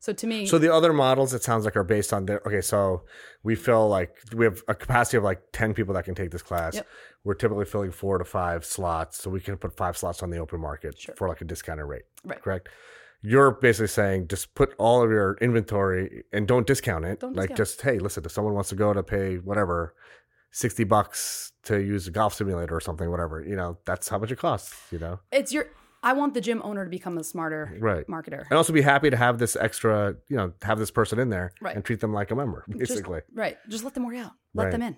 [0.00, 2.40] so to me, So the other models, it sounds like, are based on their.
[2.46, 3.02] Okay, so
[3.42, 6.42] we fill like we have a capacity of like ten people that can take this
[6.42, 6.74] class.
[6.74, 6.86] Yep.
[7.24, 10.38] We're typically filling four to five slots, so we can put five slots on the
[10.38, 11.14] open market Sure.
[11.16, 12.04] for like a discounted rate.
[12.24, 12.40] Right.
[12.40, 12.68] Correct.
[13.22, 17.20] You're basically saying just put all of your inventory and don't discount it.
[17.20, 17.56] Don't like discount.
[17.56, 19.94] just hey, listen, if someone wants to go to pay whatever,
[20.52, 24.30] sixty bucks to use a golf simulator or something, whatever, you know, that's how much
[24.30, 24.74] it costs.
[24.92, 25.20] You know.
[25.32, 25.66] it's your.
[26.02, 28.06] I want the gym owner to become a smarter Right.
[28.06, 28.44] marketer.
[28.48, 31.52] And also be happy to have this extra, you know, have this person in there
[31.60, 31.74] Right.
[31.74, 33.20] and treat them like a member, Just- basically.
[33.34, 33.56] right.
[33.68, 34.32] Just let them work out.
[34.54, 34.70] Let Right.
[34.72, 34.96] them in.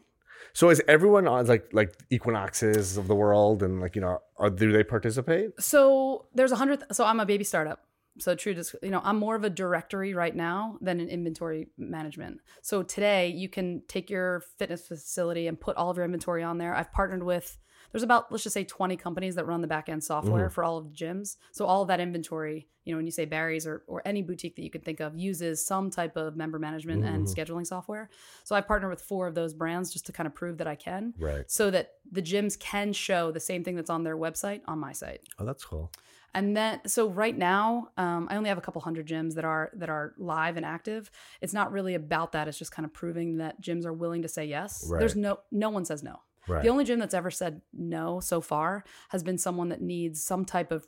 [0.53, 4.51] So is everyone on like like equinoxes of the world and like you know are,
[4.51, 5.51] do they participate?
[5.61, 6.85] So there's a hundred.
[6.93, 7.85] So I'm a baby startup.
[8.19, 11.69] So true, just you know, I'm more of a directory right now than an inventory
[11.79, 12.41] management.
[12.63, 16.59] So today you can take your fitness facility and put all of your inventory on
[16.59, 16.75] there.
[16.75, 17.59] I've partnered with.
[17.93, 20.79] There's about let's just say 20 companies that run the back end software for all
[20.79, 21.37] of the gyms.
[21.53, 24.57] So all of that inventory, you know, when you say Barry's or or any boutique
[24.57, 28.11] that you could think of uses some type of member management and scheduling software.
[28.45, 30.75] So I partner with four of those brands just to kind of prove that I
[30.75, 31.15] can.
[31.19, 31.51] Right.
[31.51, 34.93] So that the gyms can show the same thing that's on their website on my
[34.93, 35.23] site.
[35.39, 35.91] Oh, that's cool.
[36.35, 39.71] And then, so right now, um, I only have a couple hundred gyms that are
[39.75, 41.11] that are live and active.
[41.41, 42.49] It's not really about that.
[42.49, 44.87] It's just kind of proving that gyms are willing to say yes.
[44.89, 44.99] Right.
[44.99, 46.21] There's no no one says no.
[46.49, 46.63] Right.
[46.63, 50.45] The only gym that's ever said no so far has been someone that needs some
[50.45, 50.87] type of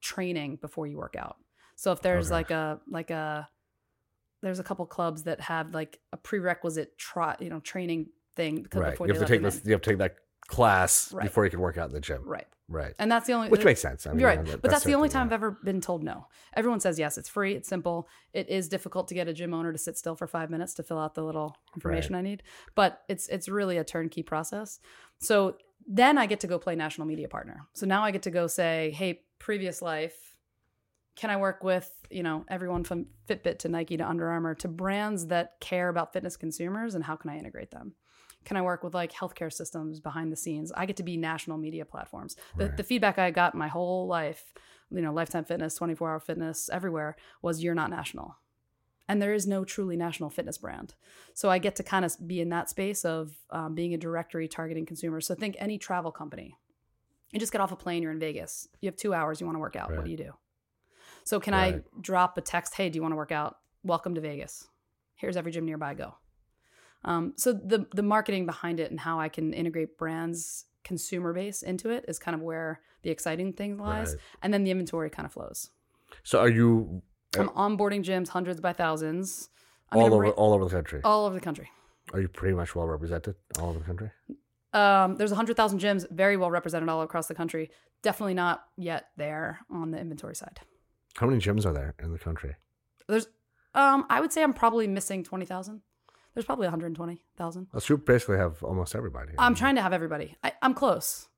[0.00, 1.36] training before you work out.
[1.76, 2.34] So if there's Okay.
[2.36, 3.48] like a like a
[4.42, 8.80] there's a couple clubs that have like a prerequisite try you know training thing because
[8.80, 8.90] right.
[8.90, 9.62] before You have to take this.
[9.64, 10.16] You have to take that
[10.48, 11.24] class Right.
[11.24, 12.22] before you can work out in the gym.
[12.24, 12.46] right.
[12.68, 12.94] Right.
[12.98, 14.06] And that's the only Which makes sense.
[14.06, 14.46] I mean, You're right.
[14.46, 16.26] yeah, but that's the only time I've ever been told no.
[16.54, 17.18] Everyone says yes.
[17.18, 17.52] It's free.
[17.54, 18.08] It's simple.
[18.32, 20.82] It is difficult to get a gym owner to sit still for five minutes to
[20.82, 22.42] fill out the little information I need.
[22.74, 24.80] But it's it's really a turnkey process.
[25.18, 27.66] So then I get to go play national media partner.
[27.74, 30.36] So now I get to go say, hey, previous life,
[31.16, 34.68] can I work with, you know, everyone from Fitbit to Nike to Under Armour to
[34.68, 37.96] brands that care about fitness consumers and how can I integrate them?
[38.44, 40.72] Can I work with like healthcare systems behind the scenes?
[40.72, 42.36] I get to be national media platforms.
[42.56, 42.76] The, Right.
[42.76, 44.52] the feedback I got my whole life,
[44.90, 48.36] you know, Lifetime Fitness, 24 Hour Fitness, everywhere, was you're not national.
[49.08, 50.94] And there is no truly national fitness brand.
[51.34, 54.48] So I get to kind of be in that space of um, being a directory
[54.48, 55.26] targeting consumers.
[55.26, 56.56] So think any travel company.
[57.32, 58.68] You just get off a plane, you're in Vegas.
[58.80, 59.90] You have two hours, you want to work out.
[59.94, 60.32] What do you do?
[61.24, 61.76] So can Right.
[61.76, 63.58] I drop a text, hey, do you want to work out?
[63.84, 64.68] Welcome to Vegas.
[65.16, 66.14] Here's every gym nearby, go.
[67.04, 71.62] Um, so the the marketing behind it and how I can integrate brands consumer base
[71.62, 74.20] into it is kind of where the exciting thing lies, Right.
[74.42, 75.70] and then the inventory kind of flows.
[76.22, 77.02] So are you
[77.38, 79.48] I'm onboarding gyms, hundreds by thousands.
[79.90, 81.00] I all I'm over ra- all over the country?
[81.04, 81.68] all over the country.
[82.12, 84.10] Are you pretty much well represented all over the country?
[84.74, 87.70] Um, there's 100,000 gyms, very well represented all across the country.
[88.02, 90.60] Definitely not yet there on the inventory side.
[91.16, 92.56] How many gyms are there in the country?
[93.06, 93.26] There's,
[93.74, 95.82] um, I would say I'm probably missing 20,000.
[96.34, 97.66] There's probably 120,000.
[97.72, 99.32] Well, so you basically have almost everybody.
[99.38, 100.36] I'm trying to have everybody.
[100.42, 101.28] I, I'm close.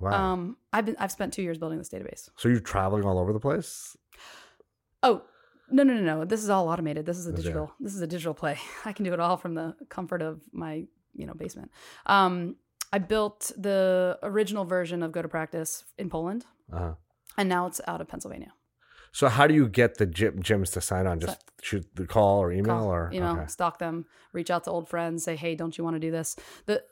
[0.00, 0.10] Wow.
[0.32, 2.28] Um, I've been I've spent two years building this database.
[2.36, 3.96] so you're traveling all over the place?
[5.02, 5.22] Oh
[5.70, 6.24] no no no no!
[6.24, 7.06] This is all automated.
[7.06, 7.72] This is a digital.
[7.80, 8.58] This is a digital play.
[8.84, 11.70] I can do it all from the comfort of my you know basement.
[12.06, 12.56] Um,
[12.92, 16.94] I built the original version of Go2Practice in Poland, Uh-huh.
[17.38, 18.52] and now it's out of Pennsylvania.
[19.14, 21.20] So how do you get the gym, gyms to sign on?
[21.20, 23.46] Just shoot the call or email Call, or email, okay.
[23.46, 26.34] stalk them, reach out to old friends, say, hey, don't you want to do this?
[26.66, 26.82] The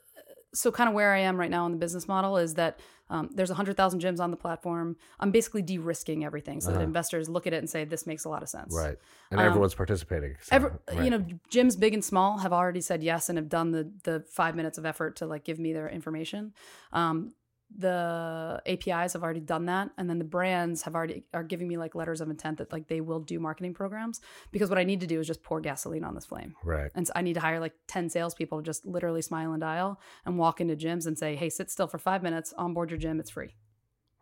[0.53, 3.29] so kind of where I am right now in the business model is that um,
[3.33, 4.95] there's 100,000 gyms on the platform.
[5.19, 6.83] I'm basically de-risking everything so that Uh-huh.
[6.85, 8.73] investors look at it and say, this makes a lot of sense.
[8.73, 8.95] right?
[9.31, 10.35] And Um, everyone's participating.
[10.41, 11.03] so, Every, right.
[11.03, 14.23] you know, gyms big and small have already said yes and have done the the
[14.29, 16.53] five minutes of effort to like give me their information.
[16.93, 17.33] Um,
[17.77, 21.77] the APIs have already done that, and then the brands have already are giving me
[21.77, 24.21] like letters of intent that like they will do marketing programs
[24.51, 26.55] because what I need to do is just pour gasoline on this flame.
[26.63, 26.91] right.
[26.95, 29.99] And so I need to hire like 10 salespeople to just literally smile and dial
[30.25, 33.19] and walk into gyms and say, hey, sit still for five minutes, onboard your gym,
[33.19, 33.55] it's free.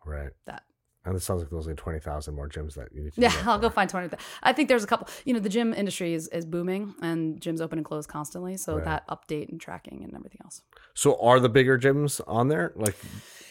[0.04, 0.30] Right.
[0.46, 0.64] That.
[1.04, 3.20] And it sounds like there's only twenty thousand more gyms that you need to.
[3.20, 4.16] Yeah, I'll go find 20.
[4.44, 7.60] I think there's a couple, you know, the gym industry is, is booming and gyms
[7.60, 8.56] open and close constantly.
[8.56, 8.84] So Right.
[8.84, 10.62] that update and tracking and everything else.
[10.94, 12.72] So are the bigger gyms on there?
[12.76, 12.94] Like,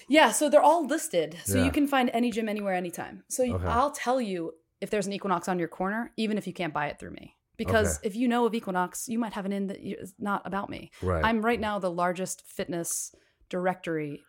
[0.08, 1.40] Yeah, so they're all listed.
[1.46, 1.66] So Yeah.
[1.66, 3.24] you can find any gym anywhere, anytime.
[3.28, 3.68] So Okay.
[3.68, 6.88] I'll tell you if there's an Equinox on your corner, even if you can't buy
[6.88, 7.36] it through me.
[7.58, 10.70] Because if you know of Equinox, you might have an in that is not about
[10.70, 10.90] me.
[11.02, 11.24] right?
[11.24, 13.14] I'm right now the largest fitness
[13.50, 14.24] directory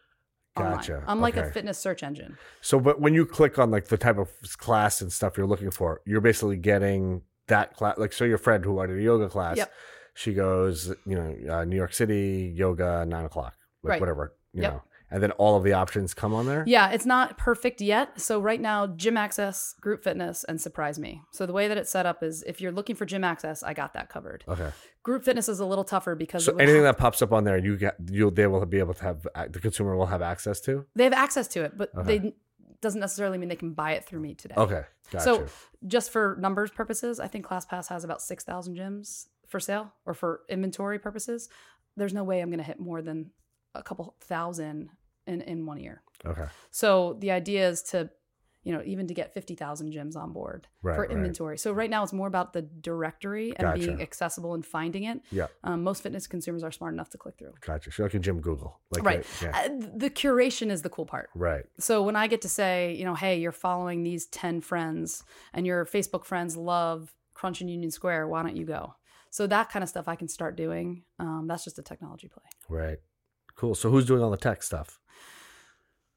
[0.56, 0.76] online.
[0.76, 1.02] Gotcha.
[1.06, 2.36] I'm like a fitness search engine.
[2.60, 5.70] So, but when you click on like the type of class and stuff you're looking
[5.70, 7.98] for, you're basically getting that class.
[7.98, 9.72] Like, so your friend who wanted a yoga class, Yep.
[10.14, 14.00] she goes, you know, uh, New York City yoga nine o'clock, like Right.
[14.00, 14.72] whatever, you Yep.
[14.72, 14.82] know,
[15.12, 16.64] and then all of the options come on there.
[16.66, 18.20] Yeah, it's not perfect yet.
[18.20, 21.22] So right now, gym access, group fitness, and surprise me.
[21.32, 23.74] So the way that it's set up is if you're looking for gym access, I
[23.74, 24.44] got that covered.
[24.48, 24.70] Okay.
[25.02, 27.58] Group fitness is a little tougher because So anything have- that pops up on there,
[27.58, 30.60] you get you they will be able to have uh, the consumer will have access
[30.62, 30.86] to.
[30.96, 32.18] they have access to it, but Okay.
[32.18, 32.34] they
[32.80, 34.54] doesn't necessarily mean they can buy it through me today.
[34.56, 34.82] Okay.
[35.12, 35.24] Gotcha.
[35.24, 35.46] So
[35.86, 40.14] just for numbers purposes, I think ClassPass has about six thousand gyms for sale or
[40.14, 41.48] for inventory purposes.
[41.96, 43.30] There's no way I'm going to hit more than
[43.74, 44.88] a couple thousand
[45.26, 46.02] in in one year.
[46.24, 46.46] okay.
[46.70, 48.10] So the idea is to,
[48.64, 50.94] you know, even to get fifty thousand gyms on board Right.
[50.96, 51.10] for right.
[51.10, 51.58] inventory.
[51.58, 53.78] So right now it's more about the directory and Gotcha.
[53.86, 55.20] being accessible and finding it.
[55.30, 55.46] Yeah.
[55.64, 57.54] Um, most fitness consumers are smart enough to click through.
[57.60, 57.90] Gotcha.
[57.90, 58.80] So like a gym Google.
[58.90, 59.26] Like Right.
[59.42, 59.58] a- yeah.
[59.64, 61.30] Uh, the curation is the cool part.
[61.34, 61.64] right.
[61.78, 65.66] So when I get to say, you know, hey, you're following these 10 friends and
[65.66, 68.94] your Facebook friends love Crunch in Union Square, why don't you go?
[69.30, 71.04] So that kind of stuff I can start doing.
[71.18, 72.44] Um, that's just a technology play.
[72.68, 72.98] Right.
[73.56, 73.74] Cool.
[73.74, 75.00] So who's doing all the tech stuff?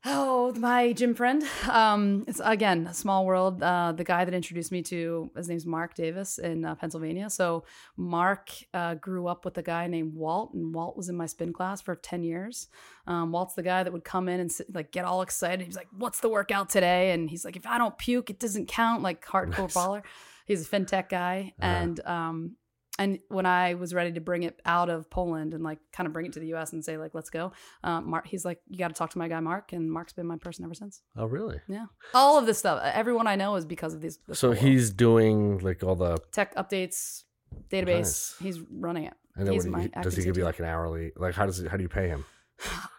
[0.07, 1.43] Oh, my gym friend.
[1.67, 3.63] Um, it's again a small world.
[3.63, 7.27] Uh, the guy that introduced me to his name's Mark Davis in uh, Pennsylvania.
[7.29, 7.63] So
[7.97, 11.53] Mark uh, grew up with a guy named Walt, and Walt was in my spin
[11.53, 12.67] class for ten years.
[13.07, 15.65] Um, Walt's the guy that would come in and sit, like get all excited.
[15.65, 18.67] He's like, "What's the workout today?" And he's like, "If I don't puke, it doesn't
[18.67, 19.73] count." Like hardcore Nice.
[19.73, 20.03] baller.
[20.45, 21.67] He's a fintech guy, Uh-huh.
[21.71, 22.55] and um,
[22.97, 26.13] and when I was ready to bring it out of Poland and like kind of
[26.13, 26.73] bring it to the U.S.
[26.73, 27.51] and say like, "Let's go,"
[27.83, 30.27] um, Mark, he's like, "You got to talk to my guy Mark," and Mark's been
[30.27, 31.01] my person ever since.
[31.17, 31.59] Oh, really?
[31.67, 34.19] Yeah, all of this stuff, everyone I know is because of these.
[34.33, 34.65] So whole world.
[34.65, 37.23] he's doing like all the tech updates,
[37.69, 37.85] database.
[37.85, 38.35] Nice.
[38.41, 39.13] He's running it.
[39.35, 41.11] and then He's my you, does he give you like an hourly?
[41.15, 42.25] Like how does it, how do you pay him?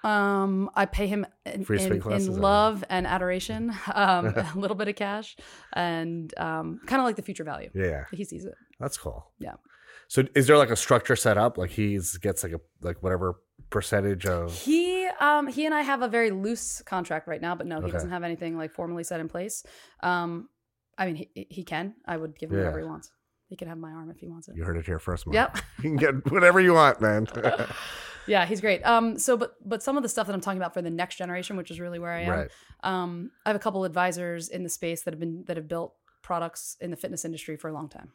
[0.05, 4.97] Um, I pay him in, in, in love and adoration, um, a little bit of
[4.97, 5.37] cash,
[5.73, 7.71] and um, kind of like the future value.
[7.75, 8.55] Yeah, He sees it.
[8.79, 9.31] that's cool.
[9.39, 9.55] Yeah.
[10.09, 11.59] So is there like a structure set up?
[11.59, 13.41] Like he gets like a like whatever
[13.71, 17.67] percentage of He um he and I have a very loose contract right now, but
[17.67, 17.93] no, he Okay.
[17.93, 19.65] doesn't have anything like formally set in place.
[20.03, 20.49] Um,
[20.99, 21.95] I mean, he, he can.
[22.07, 22.63] I would give him Yeah.
[22.65, 23.11] whatever he wants.
[23.49, 24.57] He can have my arm if he wants it.
[24.57, 25.25] you heard it here first.
[25.31, 25.57] Yep.
[25.79, 27.27] you can get whatever you want, man.
[28.27, 28.85] yeah, he's great.
[28.85, 31.17] Um, so but but some of the stuff that I'm talking about for the next
[31.17, 32.31] generation, which is really where I am.
[32.31, 32.49] right.
[32.83, 35.95] Um, I have a couple advisors in the space that have been that have built
[36.23, 38.11] products in the fitness industry for a long time.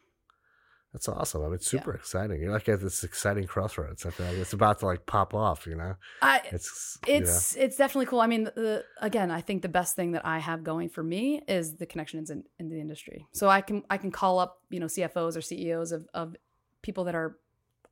[0.94, 1.42] That's awesome.
[1.42, 2.42] I mean, it's super exciting.
[2.42, 4.06] You're like at this exciting crossroads.
[4.06, 5.66] I feel like it's about to like pop off.
[5.66, 8.20] You know, I it's you know, it's it's definitely cool.
[8.20, 11.02] I mean, the, the, again, I think the best thing that I have going for
[11.02, 13.26] me is the connections in, in the industry.
[13.32, 16.36] So I can I can call up you know CFOs or CEOs of of
[16.82, 17.38] people that are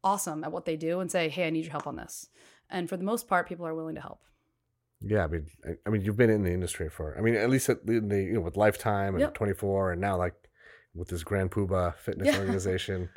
[0.04, 2.28] awesome at what they do and say, "Hey, I need your help on this."
[2.70, 4.20] And for the most part, people are willing to help.
[5.02, 7.50] Yeah, I mean, I, I mean, you've been in the industry for, I mean, at
[7.50, 9.34] least at the, you know, with Lifetime and Yep.
[9.34, 10.34] 24, and now like
[11.00, 12.40] with this Grand Poobah fitness Yeah.
[12.44, 13.10] organization.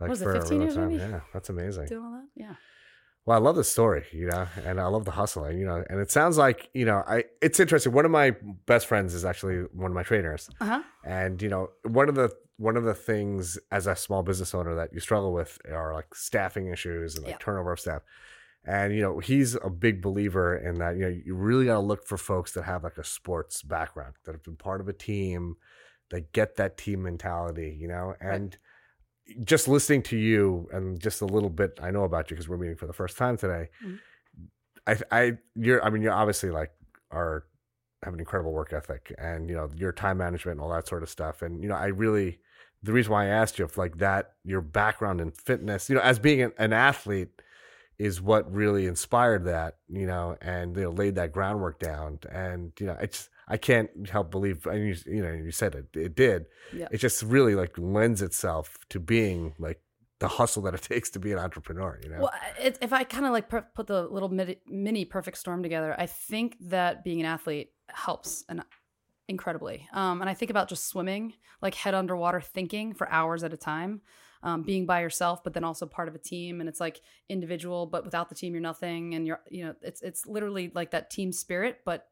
[0.00, 0.88] Like Was it, for a 15 real years time.
[0.88, 1.00] maybe?
[1.00, 1.86] Yeah, that's amazing.
[1.86, 2.54] Doing all that, yeah.
[3.26, 5.84] Well, I love the story, you know, and I love the hustle, and you know,
[5.90, 7.92] and it sounds like you know, I it's interesting.
[7.92, 8.34] One of my
[8.66, 10.82] best friends is actually one of my trainers, Uh huh.
[11.04, 14.74] and you know, one of the one of the things as a small business owner
[14.74, 18.00] that you struggle with are like staffing issues and like turnover of staff.
[18.64, 20.96] And you know, he's a big believer in that.
[20.96, 24.14] You know, you really got to look for folks that have like a sports background,
[24.24, 25.56] that have been part of a team,
[26.10, 27.76] that get that team mentality.
[27.80, 28.34] You know, Right.
[28.34, 28.58] and
[29.44, 32.56] just listening to you and just a little bit I know about you because we're
[32.56, 33.68] meeting for the first time today.
[33.84, 33.98] Mhm.
[34.86, 36.72] I, I, you're, I mean, you're obviously like
[37.10, 37.44] are
[38.02, 41.02] have an incredible work ethic and you know your time management and all that sort
[41.02, 41.42] of stuff.
[41.42, 42.40] And you know, I really
[42.82, 46.00] the reason why I asked you if like that your background in fitness, you know,
[46.00, 47.28] as being an, an athlete
[47.98, 52.18] is what really inspired that, you know, and you know laid that groundwork down.
[52.32, 55.86] And you know, it's I can't help believe, and you, you know, you said it,
[55.94, 56.46] it did.
[56.72, 56.86] Yeah.
[56.92, 59.80] It just really like lends itself to being like
[60.20, 61.98] the hustle that it takes to be an entrepreneur.
[62.02, 65.04] You know, Well, it, if I kind of like per- put the little mini, mini
[65.04, 68.62] perfect storm together, I think that being an athlete helps and
[69.26, 69.88] incredibly.
[69.92, 73.56] Um, and I think about just swimming, like head underwater, thinking for hours at a
[73.56, 74.02] time,
[74.44, 76.60] um, being by yourself, but then also part of a team.
[76.60, 79.14] And it's like individual, but without the team, you're nothing.
[79.14, 82.09] And you're, you know, it's it's literally like that team spirit, but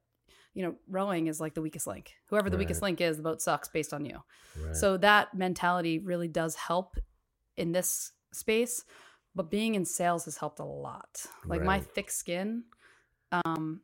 [0.59, 2.15] you know, rowing is like the weakest link.
[2.31, 4.19] Whoever the weakest link is, the boat sucks based on you.
[4.61, 4.75] Right.
[4.75, 6.97] So that mentality really does help
[7.57, 8.83] in this space.
[9.37, 11.25] But being in sales has helped a lot.
[11.47, 12.65] Like my thick skin.
[13.31, 13.83] Um,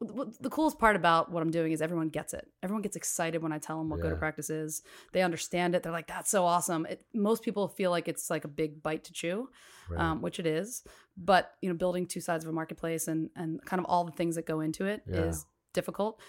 [0.00, 2.46] the coolest part about what I'm doing is everyone gets it.
[2.62, 4.82] Everyone gets excited when I tell them what Go2Practice is.
[5.12, 5.82] They understand it.
[5.82, 9.04] They're like, "That's so awesome." It, most people feel like it's like a big bite
[9.04, 9.48] to chew,
[9.90, 10.00] Right.
[10.00, 10.82] um, which it is.
[11.16, 14.12] But you know, building two sides of a marketplace and and kind of all the
[14.12, 15.48] things that go into it is Yeah.
[15.72, 16.20] Difficult.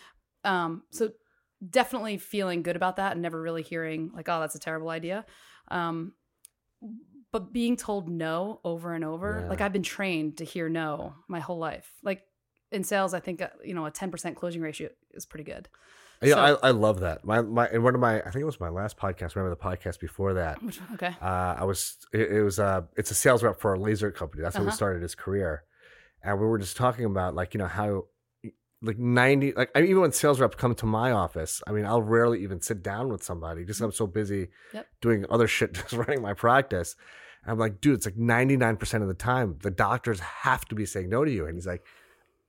[0.43, 1.11] Um, so
[1.69, 5.25] definitely feeling good about that and never really hearing like, "Oh, that's a terrible idea."
[5.69, 6.13] Um,
[7.31, 9.49] but being told no over and over, Yeah.
[9.49, 11.91] like I've been trained to hear no my whole life.
[12.03, 12.23] Like
[12.71, 15.69] in sales, I think uh, you know a ten percent closing ratio is pretty good.
[16.21, 17.25] yeah, so- I, I love that.
[17.25, 19.35] My my and one of my I think it was my last podcast.
[19.35, 20.59] Remember the podcast before that?
[20.93, 24.11] Okay, Uh, I was it, it was uh it's a sales rep for a laser
[24.11, 24.43] company.
[24.43, 24.75] That's how he Uh-huh.
[24.75, 25.63] started his career,
[26.23, 28.05] and we were just talking about like you know how
[28.83, 31.85] like ninety like I mean, even when sales reps come to my office, I mean
[31.85, 33.95] I'll rarely even sit down with somebody just I'm mm-hmm.
[33.95, 34.87] so busy Yep.
[35.01, 36.95] doing other shit, just running my practice.
[37.45, 40.75] I'm like, dude, it's like ninety nine percent of the time the doctors have to
[40.75, 41.83] be saying no to you, and he's like,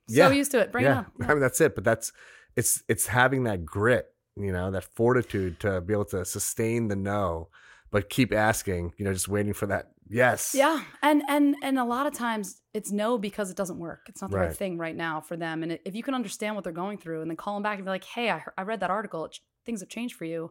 [0.09, 0.73] yeah, so used to it.
[0.73, 1.07] Bring it yeah, on.
[1.23, 1.75] I mean that's it.
[1.75, 2.13] But that's
[2.57, 4.07] it's it's having that grit,
[4.37, 7.49] you know, that fortitude to be able to sustain the no,
[7.95, 10.53] but keep asking, you know, just waiting for that yes.
[10.53, 14.07] Yeah, and and and a lot of times it's no because it doesn't work.
[14.09, 14.57] It's not the right, Right.
[14.57, 15.63] thing right now for them.
[15.63, 17.85] And if you can understand what they're going through, and then call them back and
[17.85, 19.25] be like, "Hey, I, heard, I read that article.
[19.27, 20.51] It, things have changed for you."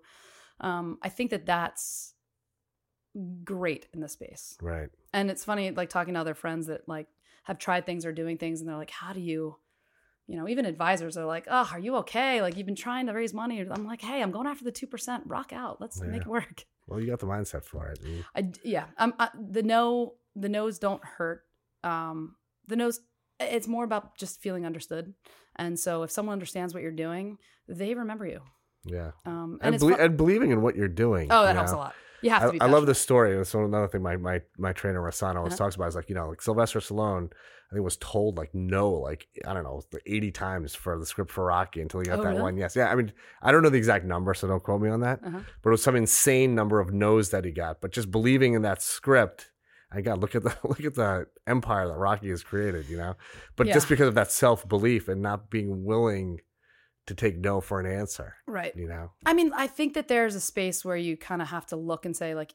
[0.62, 2.14] Um, I think that that's
[3.44, 4.58] great in this space.
[4.62, 4.90] Right.
[5.14, 7.08] And it's funny, like talking to other friends that like
[7.44, 9.58] have tried things or doing things, and they're like, "How do you?"
[10.28, 12.42] You know, even advisors are like, "Oh, are you okay?
[12.42, 14.88] Like you've been trying to raise money." I'm like, "Hey, I'm going after the two
[14.88, 15.24] percent.
[15.28, 15.82] Rock out.
[15.82, 18.00] Let's make it work." Well, you got the mindset for it.
[18.36, 18.86] I yeah.
[18.98, 21.44] Um, uh, the no, the no's don't hurt.
[21.84, 22.36] Um,
[22.68, 23.00] the no's.
[23.40, 25.14] It's more about just feeling understood.
[25.56, 28.42] And so, if someone understands what you're doing, they remember you.
[28.86, 29.12] Yeah.
[29.26, 31.28] Um, and, And, belie- and believing in what you're doing.
[31.32, 31.78] oh, that you helps know?
[31.78, 31.96] a lot.
[32.22, 32.62] You have to I, be.
[32.62, 33.36] I love this story.
[33.36, 35.66] That's another thing my my my trainer Rasan always Uh-huh.
[35.66, 37.32] talks about is like you know like Sylvester Stallone
[37.70, 41.32] I think was told like no like I don't know eighty times for the script
[41.32, 42.42] for Rocky until he got Oh, that really?
[42.42, 43.12] one yes yeah I mean
[43.42, 45.40] I don't know the exact number so don't quote me on that Uh-huh.
[45.62, 48.62] but it was some insane number of no's that he got but just believing in
[48.62, 49.52] that script
[49.92, 53.16] I got look at the look at the empire that Rocky has created you know
[53.58, 56.40] but just because of that self belief and not being willing
[57.08, 58.76] to take no for an answer Right.
[58.76, 61.66] you know I mean, I think that there's a space where you kind of have
[61.68, 62.54] to look and say, like,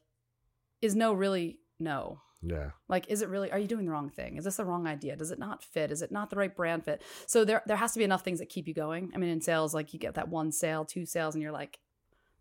[0.80, 2.20] is no really no?
[2.42, 3.50] yeah Like, is it really?
[3.50, 4.36] Are you doing the wrong thing?
[4.36, 5.16] Is this the wrong idea?
[5.16, 5.90] Does it not fit?
[5.90, 7.02] Is it not the right brand fit?
[7.26, 9.10] So there, there has to be enough things that keep you going.
[9.14, 11.78] I mean, in sales, like you get that one sale, two sales, and you're like,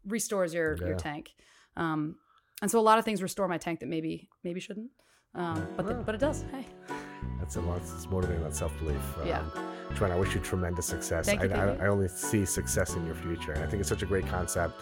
[0.05, 0.87] restores your Yeah.
[0.89, 1.33] your tank.
[1.75, 2.15] Um,
[2.61, 4.91] and so a lot of things restore my tank that maybe maybe shouldn't.
[5.35, 6.43] Um, but the, but it does.
[6.51, 6.65] Hey,
[7.39, 7.63] That's it.
[7.63, 9.01] Well, it's motivating that self belief.
[9.25, 9.43] Yeah.
[9.95, 11.31] Joanne, I wish you tremendous success.
[11.31, 11.75] You, I, I.
[11.75, 14.81] I only see success in your future, and I think it's such a great concept.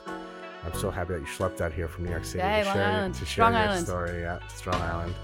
[0.66, 3.08] I'm so happy that you schlepped out here from New York City Yay, to share,
[3.10, 3.86] to share Strong your Island.
[3.86, 4.22] story.
[4.22, 5.16] Yeah, Strong Island.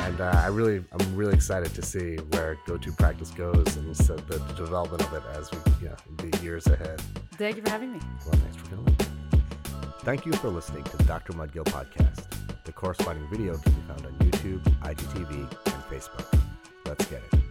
[0.00, 4.38] And uh, I really, I'm really excited to see where Go2Practice goes and so the,
[4.38, 5.96] the development of it as we, you know,
[6.30, 7.00] the years ahead.
[7.38, 8.00] thank you for having me.
[8.26, 8.96] Well, thanks for coming.
[10.00, 11.32] Thank you for listening to the Dr.
[11.34, 12.26] Mudgil podcast.
[12.64, 16.38] The corresponding video can be found on YouTube, IGTV, and Facebook.
[16.84, 17.41] Let's get it.